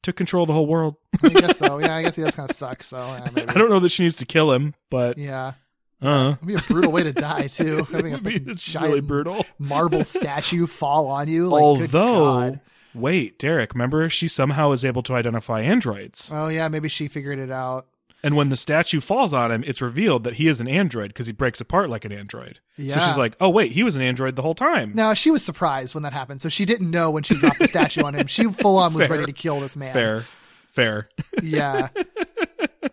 [0.01, 0.95] Took control of the whole world.
[1.21, 1.77] I guess so.
[1.79, 2.83] Yeah, I guess he does kind of suck.
[2.83, 3.29] So yeah.
[3.47, 5.53] I don't know that she needs to kill him, but Yeah.
[6.01, 7.83] uh, It'd be a brutal way to die too.
[7.91, 9.45] Having a I mean, fucking it's really brutal.
[9.59, 11.47] marble statue fall on you.
[11.47, 12.59] Like, Although,
[12.93, 17.39] wait, Derek, remember she somehow is able to identify androids, oh yeah, maybe she figured
[17.39, 17.87] it out.
[18.23, 21.27] And when the statue falls on him, it's revealed that he is an android because
[21.27, 22.59] he breaks apart like an android.
[22.77, 22.97] Yeah.
[22.97, 25.43] So she's like, "Oh wait, he was an android the whole time." Now she was
[25.43, 28.27] surprised when that happened, so she didn't know when she dropped the statue on him.
[28.27, 29.93] She full on was ready to kill this man.
[29.93, 30.25] Fair,
[30.69, 31.09] fair.
[31.41, 31.89] Yeah.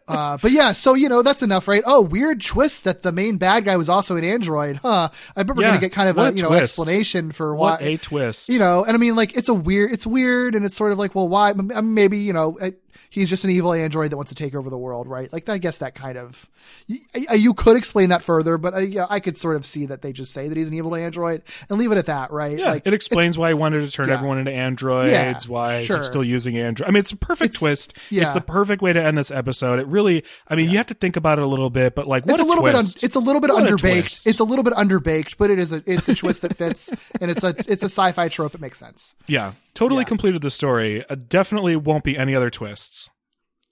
[0.06, 1.82] Uh, but yeah, so you know that's enough, right?
[1.86, 5.08] Oh, weird twist that the main bad guy was also an android, huh?
[5.36, 6.62] I bet we're Yeah, gonna get kind of what a you know twist.
[6.62, 7.70] explanation for why.
[7.72, 8.48] What a twist!
[8.48, 10.98] you know, and I mean, like, it's a weird, it's weird, and it's sort of
[10.98, 11.52] like, well, why?
[11.52, 14.78] Maybe, you know, it, he's just an evil android that wants to take over the
[14.78, 15.32] world, right?
[15.32, 16.48] Like, I guess that kind of,
[16.86, 16.98] you,
[17.36, 20.12] you could explain that further, but I, yeah, I could sort of see that they
[20.12, 22.56] just say that he's an evil android and leave it at that, right?
[22.58, 24.14] Yeah, like, it explains why he wanted to turn yeah.
[24.14, 25.96] everyone into androids, Yeah, why sure.
[25.98, 26.88] he's still using android.
[26.88, 27.94] I mean, it's a perfect It's- twist.
[28.10, 28.22] yeah.
[28.22, 29.80] It's the perfect way to end this episode.
[29.80, 32.24] It really, I mean, you have to think about it a little bit, but like,
[32.26, 32.74] what It's a little bit.
[32.74, 34.26] Un, it's a little bit What a underbaked.
[34.26, 35.82] It's a little bit underbaked, but it is a.
[35.86, 36.90] It's a twist that fits,
[37.20, 37.48] and it's a.
[37.58, 38.54] It's a sci-fi trope.
[38.54, 39.16] It makes sense.
[39.26, 41.04] yeah, totally completed the story.
[41.08, 42.99] Uh, definitely won't be any other twists.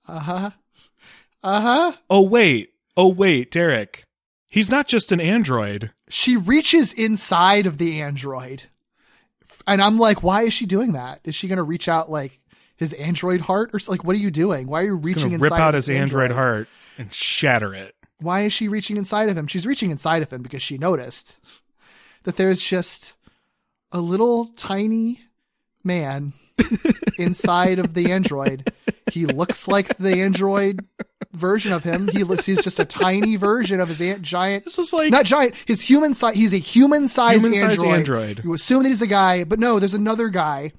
[0.09, 0.51] Uh huh.
[1.43, 1.93] Uh huh.
[2.11, 4.05] Oh wait, oh wait, Derek,
[4.47, 5.93] he's not just an android.
[6.09, 8.65] She reaches inside of the android,
[9.67, 11.21] and I'm like, why is she doing that?
[11.25, 12.41] Is she going to reach out like
[12.77, 14.67] his android heart, or like, what are you doing?
[14.67, 17.95] Why are you reaching inside rip out his this android heart and shatter it.
[18.21, 19.47] Why is she reaching inside of him?
[19.47, 21.39] She's reaching inside of him because she noticed
[22.25, 23.17] that there's just
[23.93, 25.21] a little tiny
[25.85, 26.33] man
[27.19, 28.73] inside of the android.
[29.11, 30.87] He looks like the android
[31.33, 32.09] version of him.
[32.09, 35.25] He looks he's just a tiny version of his ant, giant This is like not
[35.25, 37.89] giant, his human size he's a human sized android.
[37.89, 38.45] android.
[38.45, 40.73] You assume that he's a guy, but no, there's another guy.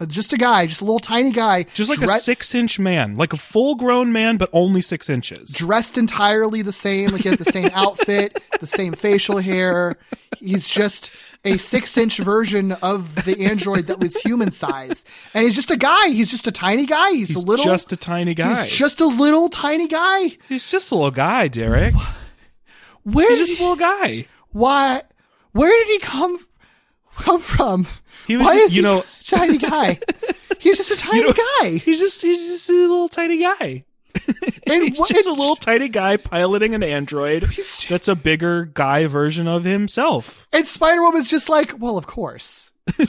[0.00, 1.64] Uh, just a guy, just a little tiny guy.
[1.74, 5.50] just like a six-inch man, like a full-grown man, but only six inches.
[5.50, 7.10] dressed entirely the same.
[7.10, 9.96] Like he has the same outfit, the same facial hair.
[10.38, 11.10] He's just
[11.44, 15.06] a six inch version of the android that was human sized.
[15.34, 16.08] And he's just a guy.
[16.08, 17.10] He's just a tiny guy.
[17.12, 17.64] He's, He's a little.
[17.64, 18.62] just a tiny guy.
[18.64, 20.36] He's just a little tiny guy.
[20.48, 21.94] He's just a little guy, Derek.
[23.04, 24.26] Where He's just a little guy.
[24.50, 25.02] why?
[25.52, 26.38] Where did he come
[27.18, 27.86] come from?
[28.26, 29.98] He was why just- is you he know- a tiny guy?
[30.58, 31.70] He's just a tiny know- guy.
[31.78, 33.84] He's just he's just a little tiny guy.
[34.66, 37.44] And He's what- just a little tiny guy piloting an android
[37.88, 40.48] that's a bigger guy version of himself.
[40.52, 42.72] And Spider Woman's just like, well, of course.
[42.98, 43.08] of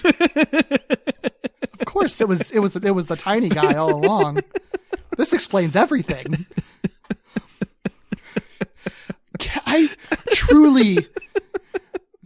[1.85, 4.41] course it was it was it was the tiny guy all along.
[5.17, 6.45] This explains everything.
[9.65, 9.89] I
[10.31, 10.97] truly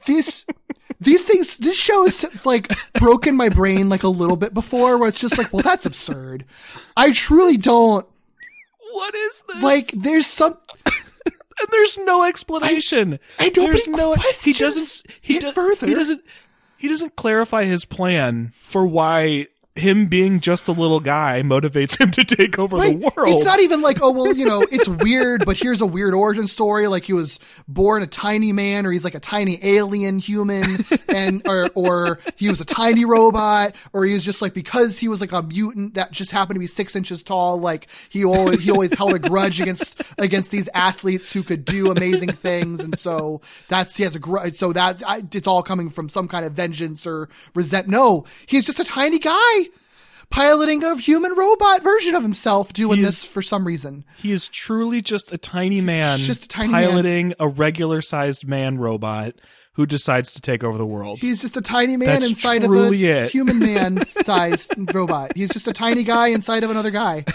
[0.06, 0.46] this
[1.04, 5.10] these things this show has like broken my brain like a little bit before where
[5.10, 6.46] it's just like, well, that's absurd.
[6.98, 8.06] I truly don't
[8.92, 9.64] What is this?
[9.64, 13.20] like there's some and there's no explanation.
[13.40, 15.88] I- nobody there's no he doesn't he does, further.
[15.88, 16.24] he doesn't
[16.78, 22.12] he doesn't clarify his plan for why him being just a little guy motivates him
[22.12, 23.00] to take over Right.
[23.00, 23.36] the world.
[23.36, 26.46] It's not even like, oh well, you know, it's weird, but here's a weird origin
[26.46, 26.86] story.
[26.88, 31.42] Like he was born a tiny man, or he's like a tiny alien human, and
[31.48, 35.22] or or he was a tiny robot, or he was just like because he was
[35.22, 37.60] like a mutant that just happened to be six inches tall.
[37.60, 41.90] Like he always he always held a grudge against against these athletes who could do
[41.90, 44.54] amazing things, and so that's he has a grudge.
[44.54, 47.88] So that's I, it's all coming from some kind of vengeance or resent.
[47.88, 49.63] No, he's just a tiny guy
[50.34, 54.04] piloting a human robot version of himself doing He's- this for some reason.
[54.18, 56.84] he is truly just a tiny man just a tiny man.
[56.90, 59.36] piloting a regular sized man robot
[59.76, 61.20] who decides to take over the world.
[61.20, 63.32] He's just a tiny man That's inside of a it.
[63.32, 65.36] human man sized robot.
[65.36, 67.26] He's just a tiny guy inside of another guy.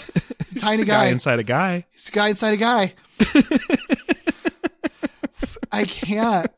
[0.47, 1.07] He's a tiny a guy.
[1.07, 1.85] inside a guy.
[1.91, 2.93] He's a guy inside a guy.
[5.71, 6.49] I can't.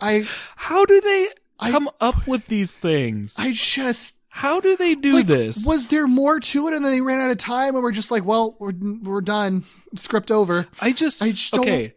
[0.00, 1.28] I How do they
[1.60, 3.36] I- come up with these things?
[3.38, 5.64] I just How do they do like, this?
[5.64, 8.10] Was there more to it, and then they ran out of time, and we're just
[8.10, 9.64] like, well, we're we're done.
[9.94, 10.66] Script over.
[10.78, 11.94] I just, I just don't- okay.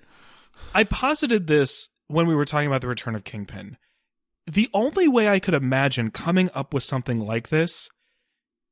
[0.73, 3.75] I posited this when we were talking about the return of Kingpin.
[4.47, 7.89] The only way I could imagine coming up with something like this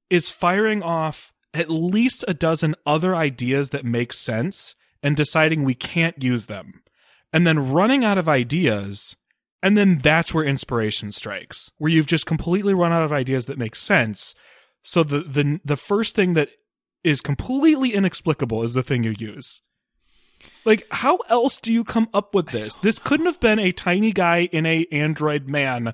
[0.09, 5.73] is firing off at least a dozen other ideas that make sense and deciding we
[5.73, 6.83] can't use them.
[7.33, 9.17] And then running out of ideas.
[9.63, 13.57] And then that's where inspiration strikes, where you've just completely run out of ideas that
[13.57, 14.35] make sense.
[14.83, 16.49] So the the the first thing that
[17.03, 19.61] is completely inexplicable is the thing you use.
[20.65, 22.75] Like, how else do you come up with this?
[22.75, 25.93] This couldn't have been a tiny guy in a android man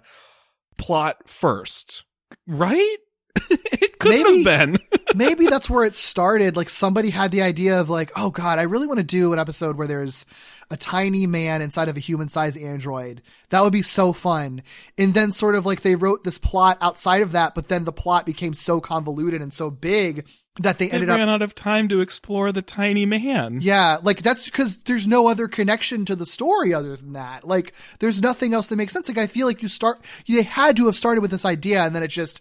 [0.77, 2.03] plot first,
[2.47, 2.97] right?
[3.49, 4.79] it couldn't Maybe- have been.
[5.15, 6.55] maybe that's where it started.
[6.55, 9.39] Like somebody had the idea of like, oh god, I really want to do an
[9.39, 10.25] episode where there's
[10.71, 13.21] a tiny man inside of a human-sized android.
[13.49, 14.63] That would be so fun.
[14.97, 17.91] And then sort of like they wrote this plot outside of that, but then the
[17.91, 20.25] plot became so convoluted and so big
[20.59, 23.57] that they ended up ran out of time to explore the tiny man.
[23.61, 27.43] yeah, like that's because there's no other connection to the story other than that.
[27.43, 29.07] Like there's nothing else that makes sense.
[29.07, 31.95] Like I feel like you start, you had to have started with this idea and
[31.95, 32.39] then it just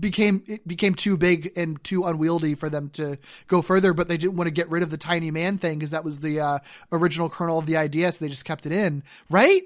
[0.00, 3.92] became it became too big and too unwieldy for them to go further.
[3.94, 6.20] But they didn't want to get rid of the tiny man thing because that was
[6.20, 6.58] the uh,
[6.92, 9.02] original kernel of the idea, so they just kept it in.
[9.30, 9.62] Right?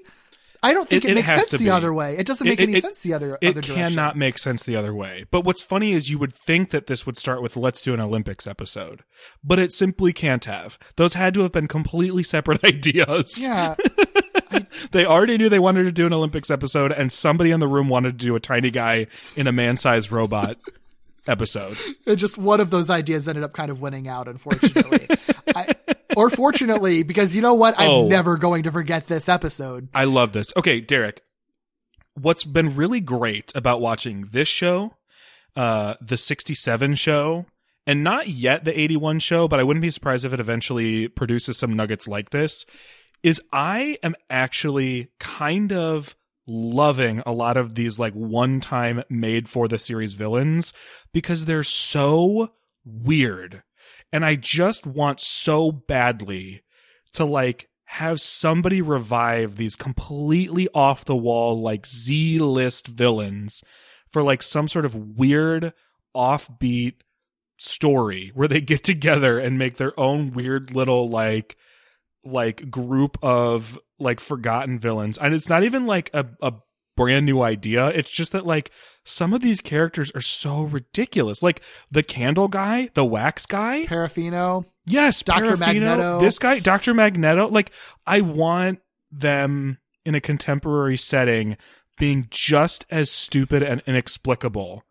[0.61, 1.69] I don't think It- it, it makes sense the be.
[1.69, 2.17] other way.
[2.17, 3.75] It doesn't make it- any sense the other It other direction.
[3.75, 5.23] cannot make sense the other way.
[5.31, 8.01] But what's funny is you would think that this would start with let's do an
[8.01, 9.05] Olympics episode,
[9.41, 10.77] but it simply can't have.
[10.97, 13.35] Those had to have been completely separate ideas.
[13.41, 13.75] Yeah.
[14.91, 17.89] They already knew they wanted to do an Olympics episode, and somebody in the room
[17.89, 20.57] wanted to do a tiny guy in a man-sized robot
[21.27, 21.77] episode.
[22.05, 25.07] It just one of those ideas ended up kind of winning out, unfortunately.
[25.55, 25.73] I,
[26.17, 27.75] or fortunately, because you know what?
[27.79, 28.07] I'm Oh.
[28.07, 29.89] never going to forget this episode.
[29.93, 30.51] I love this.
[30.57, 31.21] Okay, Derek.
[32.15, 34.95] What's been really great about watching this show,
[35.55, 37.45] uh, the 67 show,
[37.87, 41.57] and not yet the 81 show, but I wouldn't be surprised if it eventually produces
[41.57, 42.65] some nuggets like this,
[43.23, 46.15] is I am actually kind of
[46.47, 50.73] loving a lot of these like one time made for the series villains
[51.13, 52.53] because they're so
[52.83, 53.63] weird.
[54.11, 56.63] And I just want so badly
[57.13, 63.63] to like have somebody revive these completely off the wall like Z list villains
[64.11, 65.73] for like some sort of weird
[66.15, 66.95] offbeat
[67.57, 71.55] story where they get together and make their own weird little like
[72.23, 76.53] like group of like forgotten villains and it's not even like a, a
[76.95, 78.71] brand new idea it's just that like
[79.05, 84.65] some of these characters are so ridiculous like the candle guy the wax guy Parafino.
[84.89, 85.51] Yes, Dr.
[85.55, 86.19] Parafino, Magneto.
[86.19, 86.95] This guy, Dr.
[86.95, 87.47] Magneto.
[87.47, 87.71] Like,
[88.07, 88.79] I want
[89.11, 91.57] them in a contemporary setting
[91.99, 94.83] being just as stupid and inexplicable.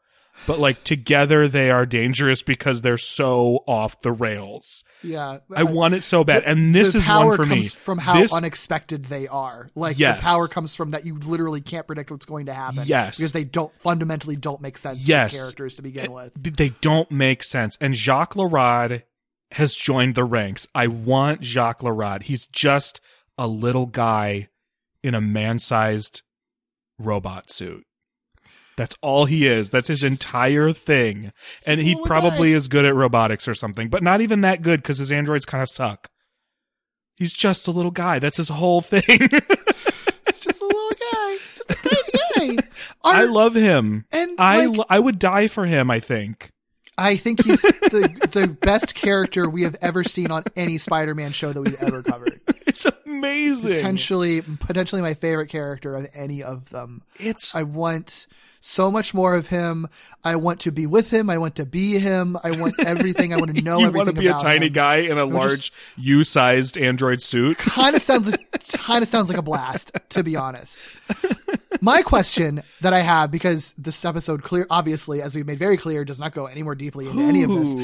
[0.47, 4.82] But like together they are dangerous because they're so off the rails.
[5.03, 5.39] Yeah.
[5.55, 6.45] I uh, want it so bad.
[6.45, 7.68] and this is one for comes me.
[7.68, 9.68] from how This- unexpected they are.
[9.74, 10.18] Like Yes.
[10.18, 12.84] the power comes from that you literally can't predict what's going to happen.
[12.86, 13.16] Yes.
[13.18, 15.32] Because they don't fundamentally don't make sense Yes.
[15.34, 16.57] as characters to begin eh, with.
[16.57, 17.76] they don't make sense.
[17.80, 19.03] And Jacques Larad
[19.53, 20.66] has joined the ranks.
[20.74, 22.22] I want Jacques Larad.
[22.24, 23.01] He's just
[23.36, 24.49] a little guy
[25.03, 26.22] in a man-sized
[26.99, 27.84] robot suit.
[28.79, 29.70] That's all he is.
[29.70, 31.33] That's his entire thing.
[31.66, 32.57] And he probably guy.
[32.57, 35.62] is good at robotics or something, but not even that good because his androids kind
[35.62, 36.09] of suck.
[37.16, 38.20] He's just a little guy.
[38.20, 39.03] That's his whole thing.
[39.09, 41.37] It's just a little guy.
[41.57, 41.74] Just a
[42.39, 42.68] tiny guy.
[43.05, 44.05] I love him.
[44.12, 46.51] and I like, I would die for him, I think.
[46.97, 51.53] I think he's the the best character we have ever seen on any Spider-Man show
[51.53, 52.41] that we've ever covered.
[52.66, 53.72] It's amazing.
[53.72, 57.03] potentially potentially my favorite character of any of them.
[57.18, 58.26] It's I want
[58.61, 59.89] so much more of him.
[60.25, 61.31] I want to be with him.
[61.31, 62.37] I want to be him.
[62.43, 63.33] I want everything.
[63.33, 64.73] I want to know you everything want to be a tiny him.
[64.73, 67.59] guy in a just- large U-sized android suit.
[67.59, 70.79] kind of sounds like kind of sounds like a blast to be honest
[71.81, 76.05] my question that i have because this episode clear obviously as we've made very clear
[76.05, 77.75] does not go any more deeply into any of this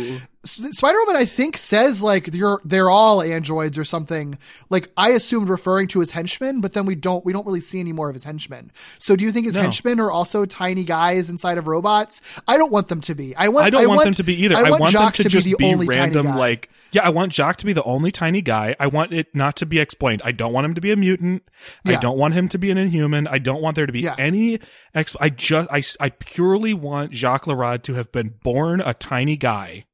[0.45, 0.67] Ooh.
[0.67, 4.39] S- spider-woman i think says like you're they're all androids or something
[4.71, 7.81] like i assumed referring to his henchmen but then we don't we don't really see
[7.81, 9.63] any more of his henchmen so do you think his No.
[9.63, 13.49] henchmen are also tiny guys inside of robots i don't want them to be i
[13.49, 14.57] want I don't want, them to be either.
[14.57, 17.03] i want, them Jock to, to, just be the only random, like yeah.
[17.05, 18.77] I want Jock to be the only tiny guy.
[18.79, 20.23] I want it not to be explained.
[20.25, 21.43] I don't want him to be a mutant.
[21.85, 23.27] I don't want him to be an inhuman.
[23.27, 24.15] I don't want there to be Yeah.
[24.17, 24.61] any.
[24.95, 29.37] Exp- I just I I purely want Jacques Larad to have been born a tiny
[29.37, 29.87] guy,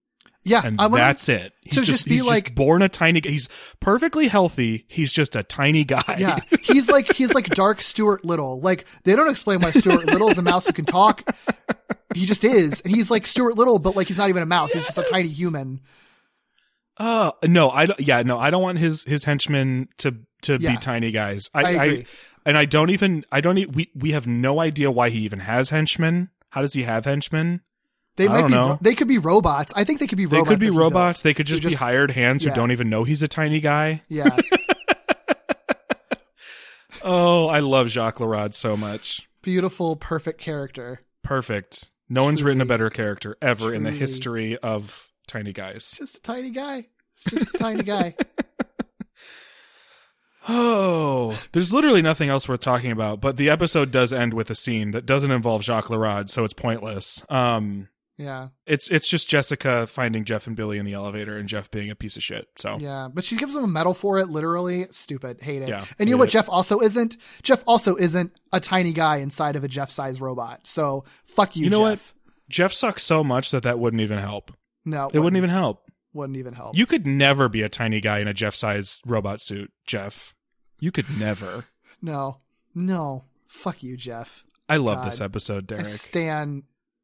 [0.44, 1.52] yeah and I that's it.
[1.62, 3.20] He's to just be like- born a tiny.
[3.20, 3.30] guy.
[3.30, 3.48] He's
[3.80, 4.84] perfectly healthy.
[4.88, 6.16] He's just a tiny guy.
[6.18, 8.60] Yeah, he's like he's like Dark Stuart Little.
[8.60, 11.22] Like they don't explain why Stuart Little is a mouse who can talk.
[12.14, 14.72] He just is, and he's like Stuart Little, but like he's not even a mouse.
[14.72, 15.80] He's just a tiny human.
[16.96, 18.00] Uh no, I don't.
[18.00, 20.72] Yeah, no, I don't want his his henchmen to to Yeah.
[20.72, 21.48] be tiny guys.
[21.54, 22.06] I agree.
[22.44, 23.24] and I don't even.
[23.32, 23.56] I don't.
[23.58, 26.30] E- we we have no idea why he even has henchmen.
[26.50, 27.60] How does he have henchmen?
[28.16, 28.54] They I might don't be.
[28.56, 28.78] know.
[28.80, 29.72] They could be robots.
[29.76, 30.48] I think they could be robots.
[30.48, 31.22] They could be robots.
[31.22, 32.50] They could just, Who be hired hands yeah.
[32.50, 34.02] who don't even know he's a tiny guy.
[34.08, 34.36] Yeah,
[37.02, 39.26] Oh, I love Jacques Larad so much.
[39.42, 41.00] beautiful, perfect character.
[41.22, 41.86] Perfect.
[42.10, 45.92] No one's written a better character ever in the history of tiny guys.
[45.96, 46.88] Just a tiny guy.
[47.14, 48.16] It's just a tiny guy.
[50.48, 54.54] Oh, there's literally nothing else worth talking about, but the episode does end with a
[54.54, 57.22] scene that doesn't involve Jacques Larad, so it's pointless.
[57.28, 57.88] Um,
[58.20, 61.90] Yeah, it's it's just Jessica finding Jeff and Billy in the elevator and Jeff being
[61.90, 62.48] a piece of shit.
[62.56, 63.08] So yeah.
[63.12, 64.28] But she gives him a medal for it.
[64.28, 65.40] Literally, stupid.
[65.40, 65.68] Hate it.
[65.70, 66.28] Yeah, and you know what?
[66.28, 66.32] it.
[66.32, 67.16] Jeff also isn't.
[67.42, 70.60] Jeff also isn't a tiny guy inside of a Jeff-sized robot.
[70.66, 71.64] So fuck you.
[71.64, 71.92] You know what?
[71.98, 72.14] Jeff.
[72.50, 74.50] Jeff sucks so much that that wouldn't even help.
[74.84, 75.88] No, It wouldn't even help.
[76.12, 76.76] wouldn't even help.
[76.76, 80.34] You could never be a tiny guy in a Jeff sized robot suit, Jeff.
[80.80, 81.64] You could never.
[82.02, 82.38] No,
[82.74, 83.24] no.
[83.46, 84.44] Fuck you, Jeff.
[84.68, 85.06] I love God.
[85.12, 85.86] this episode, I Derek.
[85.86, 86.62] stan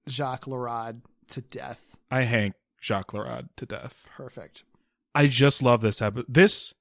[0.08, 1.88] Jacques Larad to death.
[2.10, 4.04] I hank Jacques Larad to death.
[4.16, 4.64] Perfect.
[5.14, 6.26] I just love this episode.
[6.28, 6.74] This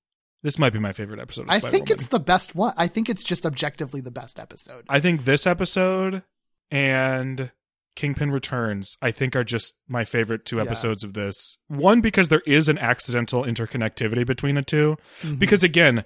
[0.43, 1.43] this might be my favorite episode.
[1.43, 2.73] Of I think it's the best one.
[2.77, 4.85] I think it's just objectively the best episode.
[4.87, 6.21] I think this episode
[6.69, 7.51] and
[7.95, 10.63] Kingpin Returns, I think, are just my favorite two Yeah.
[10.63, 11.57] episodes of this.
[11.67, 15.39] One, because there is an accidental interconnectivity between the 2 Mhm.
[15.39, 16.03] Because again,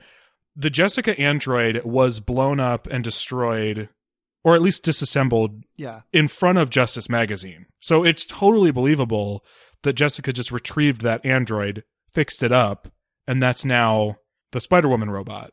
[0.56, 3.90] the Jessica android was blown up and destroyed,
[4.44, 6.02] or at least disassembled Yeah.
[6.14, 7.66] in front of Justice Magazine.
[7.80, 9.44] So it's totally believable
[9.84, 12.88] that Jessica just retrieved that android, fixed it up,
[13.28, 14.18] and that's now
[14.52, 15.52] the Spider Woman robot.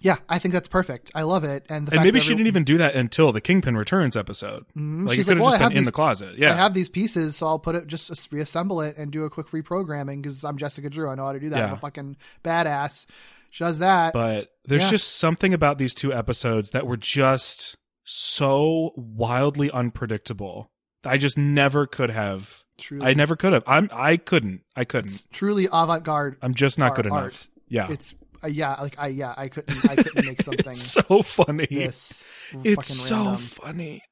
[0.00, 1.12] Yeah, I think that's perfect.
[1.14, 1.64] I love it.
[1.68, 4.64] And the and maybe she didn't even do that until the Kingpin Returns episode.
[4.76, 5.06] Mhm.
[5.06, 6.36] Like She's could like, well, I have in these, the closet.
[6.38, 6.52] Yeah.
[6.52, 9.48] I have these pieces, so I'll put it just reassemble it and do a quick
[9.48, 11.08] reprogramming because I'm Jessica Drew.
[11.08, 11.62] I know how to do that.
[11.62, 13.06] I'm a fucking badass.
[13.50, 14.12] She does that.
[14.12, 14.90] but there's Yeah.
[14.90, 20.70] just something about these two episodes that were just so wildly unpredictable.
[21.04, 22.62] I just never could have.
[22.78, 23.64] truly, I never could have.
[23.66, 23.88] I'm.
[23.92, 24.62] I couldn't.
[24.76, 25.12] I couldn't.
[25.12, 26.36] it's truly avant-garde.
[26.42, 27.22] I'm just not art- good enough.
[27.22, 27.48] art.
[27.68, 27.90] Yeah.
[27.90, 31.66] It's uh, yeah, like I yeah, I couldn't I couldn't make something it's so funny.
[31.70, 32.24] this
[32.64, 33.36] it's so random.
[33.36, 34.02] funny.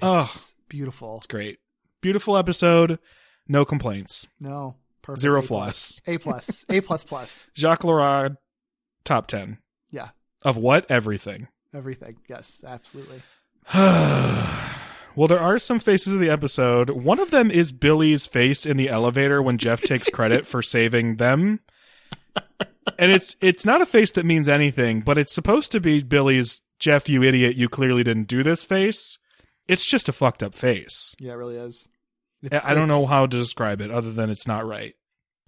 [0.00, 0.28] Oh,
[0.68, 1.18] beautiful.
[1.18, 1.58] it's great.
[2.00, 2.98] Beautiful episode.
[3.46, 4.26] No complaints.
[4.40, 5.20] No, perfect.
[5.20, 5.48] Zero A plus.
[5.48, 6.00] flaws.
[6.06, 6.64] A plus.
[6.68, 7.48] A plus plus.
[7.56, 8.36] Jacques Larad,
[9.04, 9.58] top ten
[9.90, 10.08] Yeah,
[10.42, 11.46] of what everything.
[11.74, 12.16] Everything.
[12.28, 13.22] Yes, absolutely.
[13.74, 16.90] well, there are some faces of the episode.
[16.90, 21.16] One of them is Billy's face in the elevator when Jeff takes credit for saving
[21.16, 21.60] them.
[22.98, 26.62] And it's it's not a face that means anything, but it's supposed to be Billy's
[26.80, 29.18] Jeff, you idiot, you clearly didn't do this face.
[29.68, 31.14] It's just a fucked up face.
[31.20, 31.88] Yeah, it really is.
[32.42, 34.94] I It's- I don't know how to describe it other than it's not right.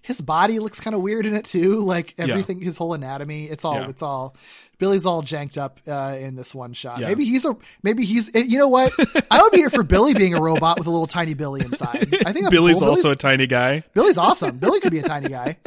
[0.05, 1.81] His body looks kind of weird in it too.
[1.95, 3.45] Like everything, his whole anatomy.
[3.45, 3.75] It's all.
[3.81, 3.89] Yeah.
[3.89, 4.35] It's all.
[4.77, 6.99] Billy's all janked up uh, in this one shot.
[6.99, 7.07] Yeah.
[7.07, 7.55] Maybe he's a.
[7.83, 8.33] Maybe he's.
[8.35, 8.91] eh, You know what?
[9.31, 12.13] I would be here for Billy being a robot with a little tiny Billy inside.
[12.25, 12.89] I think Billy's cool.
[12.89, 13.83] also a tiny guy.
[13.93, 14.57] Billy's awesome.
[14.57, 15.57] Billy could be a tiny guy.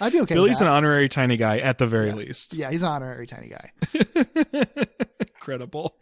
[0.00, 0.34] I'd be okay.
[0.34, 2.54] Billy's an honorary tiny guy at the very least.
[2.54, 3.70] Yeah, he's an honorary tiny guy.
[5.20, 5.96] incredible.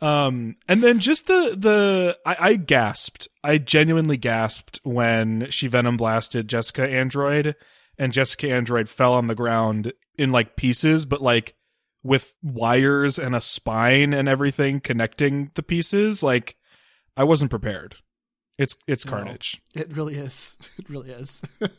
[0.00, 3.28] Um, and then just the the I, I gasped.
[3.44, 7.54] I genuinely gasped when she venom blasted Jessica Android,
[7.98, 11.54] and Jessica Android fell on the ground in like pieces, but like
[12.02, 16.22] with wires and a spine and everything connecting the pieces.
[16.22, 16.56] Like
[17.16, 17.96] I wasn't prepared.
[18.58, 19.12] It's it's No.
[19.12, 19.60] carnage.
[19.74, 20.56] It really is.
[20.78, 21.42] It really is.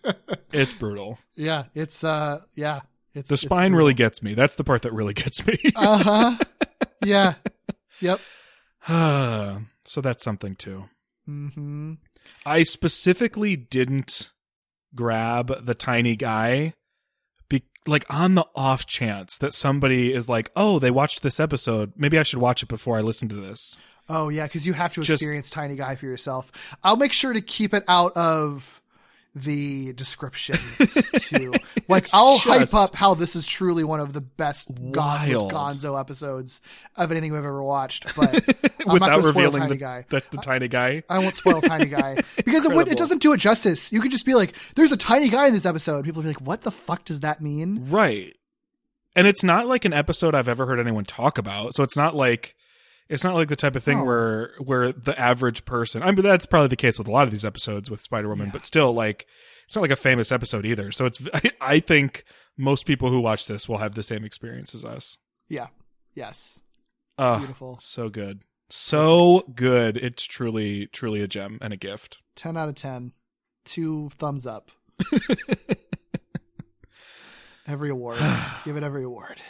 [0.54, 1.18] It's brutal.
[1.36, 2.82] yeah, it's uh, yeah,
[3.16, 4.34] It's The spine really gets me.
[4.34, 5.58] That's the part that really gets me.
[5.76, 6.38] Uh huh.
[7.06, 7.36] yeah.
[8.02, 8.20] Yep.
[8.88, 10.86] so that's something too.
[11.28, 11.94] Mm-hmm.
[12.46, 14.30] I specifically didn't
[14.96, 16.74] grab the tiny guy
[17.50, 21.94] be- like on the off chance that somebody is like, "Oh, they watched this episode.
[21.96, 23.78] Maybe I should watch it before I listen to this."
[24.10, 26.52] Oh yeah, because you have to Just- experience Tiny Guy for yourself.
[26.84, 28.81] I'll make sure to keep it out of
[29.34, 30.58] the description
[31.20, 31.54] too.
[31.88, 36.60] Like I'll hype up how this is truly one of the best Gon- Gonzo episodes
[36.98, 38.14] of anything we've ever watched.
[38.16, 38.36] But
[38.88, 40.06] I'm not Without going to spoil revealing Tiny the, Guy.
[40.10, 41.04] the, the tiny guy.
[41.10, 43.92] I won't spoil Tiny Guy because it, it doesn't do it justice.
[43.92, 46.42] You could just be like, "There's a tiny guy in this episode." People be like,
[46.42, 48.36] "What the fuck does that mean?" Right.
[49.16, 51.74] And it's not like an episode I've ever heard anyone talk about.
[51.76, 52.56] So it's not like
[53.12, 54.06] it's not like the type of thing No.
[54.06, 57.32] where where the average person I mean that's probably the case with a lot of
[57.32, 59.28] these episodes with Spider-Woman, but still like
[59.68, 60.92] it's not like a famous episode either.
[60.92, 62.24] So it's I, I think
[62.58, 65.18] most people who watch this will have the same experience as us.
[65.48, 65.68] Yeah.
[66.16, 66.60] Yes.
[67.18, 67.78] Oh, Beautiful.
[67.82, 68.44] so good.
[68.70, 69.98] So good.
[69.98, 72.18] It's truly truly a gem and a gift.
[72.36, 73.12] Ten out of ten.
[73.66, 74.72] Two thumbs up.
[77.68, 78.18] every award.
[78.66, 79.42] Give it every award.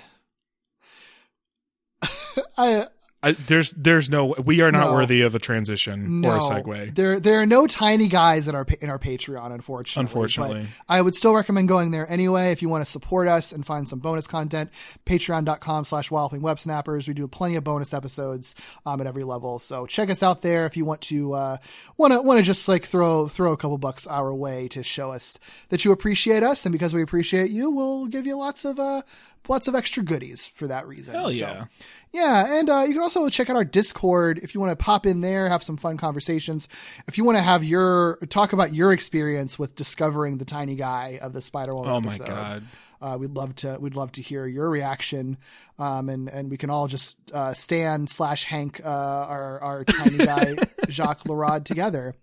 [2.57, 2.87] I
[3.23, 4.93] I, there's there's no we are not No.
[4.93, 6.29] worthy of a transition no.
[6.31, 6.95] or a segue.
[6.95, 10.01] There, there are no tiny guys in our in our Patreon, unfortunately.
[10.07, 10.61] Unfortunately.
[10.87, 13.63] but I would still recommend going there anyway if you want to support us and
[13.63, 14.71] find some bonus content.
[15.05, 17.07] Patreon.com/slash Walloping Web Snappers.
[17.07, 18.55] We do plenty of bonus episodes
[18.85, 21.57] um, at every level, so check us out there if you want to uh,
[21.97, 25.11] want to want to just like throw throw a couple bucks our way to show
[25.11, 25.37] us
[25.69, 29.03] that you appreciate us, and because we appreciate you, we'll give you lots of uh,
[29.47, 31.13] lots of extra goodies for that reason.
[31.15, 31.65] Hell So- yeah.
[32.13, 35.05] yeah, and uh, you can also check out our Discord if you want to pop
[35.05, 36.67] in there, have some fun conversations.
[37.07, 41.19] If you want to have your talk about your experience with discovering the tiny guy
[41.21, 41.91] of the Spider Woman.
[41.91, 42.27] Oh my episode.
[42.27, 42.63] god.
[43.01, 45.35] Uh, we'd love to we'd love to hear your reaction,
[45.79, 50.17] um, and and we can all just uh, Stan slash Hank uh, our our tiny
[50.23, 50.55] guy
[50.87, 52.13] Jacques Larod together.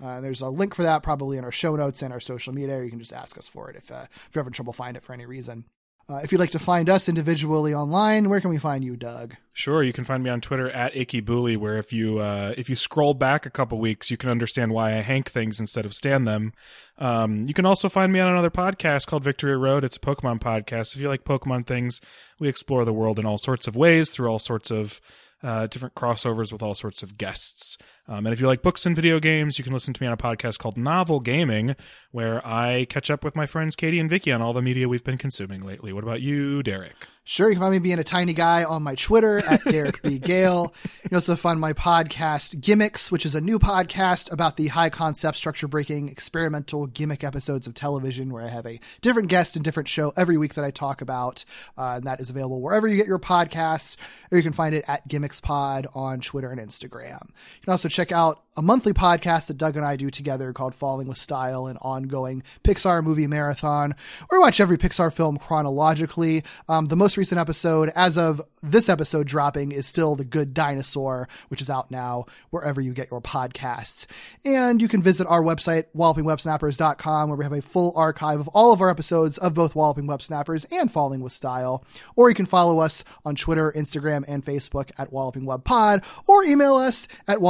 [0.00, 2.80] Uh, there's a link for that probably in our show notes and our social media.
[2.82, 5.02] You can just ask us for it if uh, if you're having trouble finding it
[5.04, 5.64] for any reason.
[6.10, 9.36] Uh, if you'd like to find us individually online, where can we find you, Doug?
[9.52, 12.74] Sure, you can find me on Twitter at Icky where if you uh, if you
[12.74, 16.26] scroll back a couple weeks, you can understand why I hank things instead of stand
[16.26, 16.52] them.
[16.98, 19.84] Um, you can also find me on another podcast called Victory Road.
[19.84, 20.96] It's a Pokemon podcast.
[20.96, 22.00] If you like Pokemon things,
[22.40, 25.00] we explore the world in all sorts of ways through all sorts of
[25.42, 27.78] uh, different crossovers with all sorts of guests.
[28.08, 30.12] Um, and if you like books and video games, you can listen to me on
[30.12, 31.76] a podcast called Novel Gaming,
[32.10, 35.04] where I catch up with my friends Katie and Vicky on all the media we've
[35.04, 35.92] been consuming lately.
[35.92, 37.06] What about you, Derek?
[37.30, 40.18] Sure, you can find me being a tiny guy on my Twitter at Derek B.
[40.18, 40.74] Gale.
[40.82, 44.90] You can also find my podcast Gimmicks, which is a new podcast about the high
[44.90, 49.64] concept, structure breaking, experimental gimmick episodes of television, where I have a different guest and
[49.64, 51.44] different show every week that I talk about.
[51.78, 53.96] Uh, and that is available wherever you get your podcasts,
[54.32, 57.28] or you can find it at Gimmicks Pod on Twitter and Instagram.
[57.28, 60.74] You can also check out a monthly podcast that Doug and I do together called
[60.74, 63.94] Falling with Style, an ongoing Pixar movie marathon,
[64.30, 66.42] we watch every Pixar film chronologically.
[66.68, 71.28] Um, the most recent episode, as of this episode dropping, is still The Good Dinosaur,
[71.48, 74.06] which is out now wherever you get your podcasts.
[74.44, 78.72] And you can visit our website, wallopingwebsnappers.com, where we have a full archive of all
[78.72, 81.84] of our episodes of both Walloping Web Snappers and Falling with Style.
[82.16, 86.42] Or you can follow us on Twitter, Instagram, and Facebook at Walloping Web Pod, or
[86.42, 87.40] email us at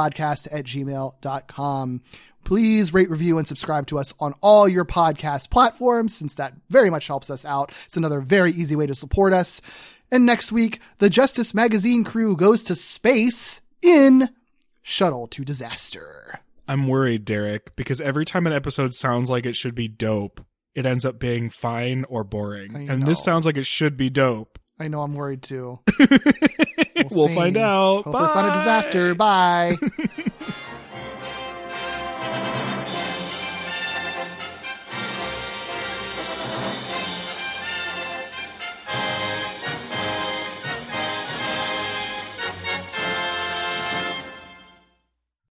[0.00, 2.02] wallopingwebsnapperspodcast at gmail.com.
[2.42, 6.88] Please rate, review, and subscribe to us on all your podcast platforms, since that very
[6.88, 7.72] much helps us out.
[7.86, 9.60] It's another very easy way to support us.
[10.10, 14.30] And next week, the Justice Magazine crew goes to space in
[14.82, 16.40] Shuttle to Disaster.
[16.66, 20.44] I'm worried, Derek, because every time an episode sounds like it should be dope,
[20.74, 22.88] it ends up being fine or boring.
[22.88, 24.58] And this sounds like it should be dope.
[24.78, 25.80] I know I'm worried too.
[27.10, 28.04] We'll, we'll find out.
[28.04, 28.24] Hope Bye.
[28.26, 29.14] it's not a disaster.
[29.14, 29.76] Bye.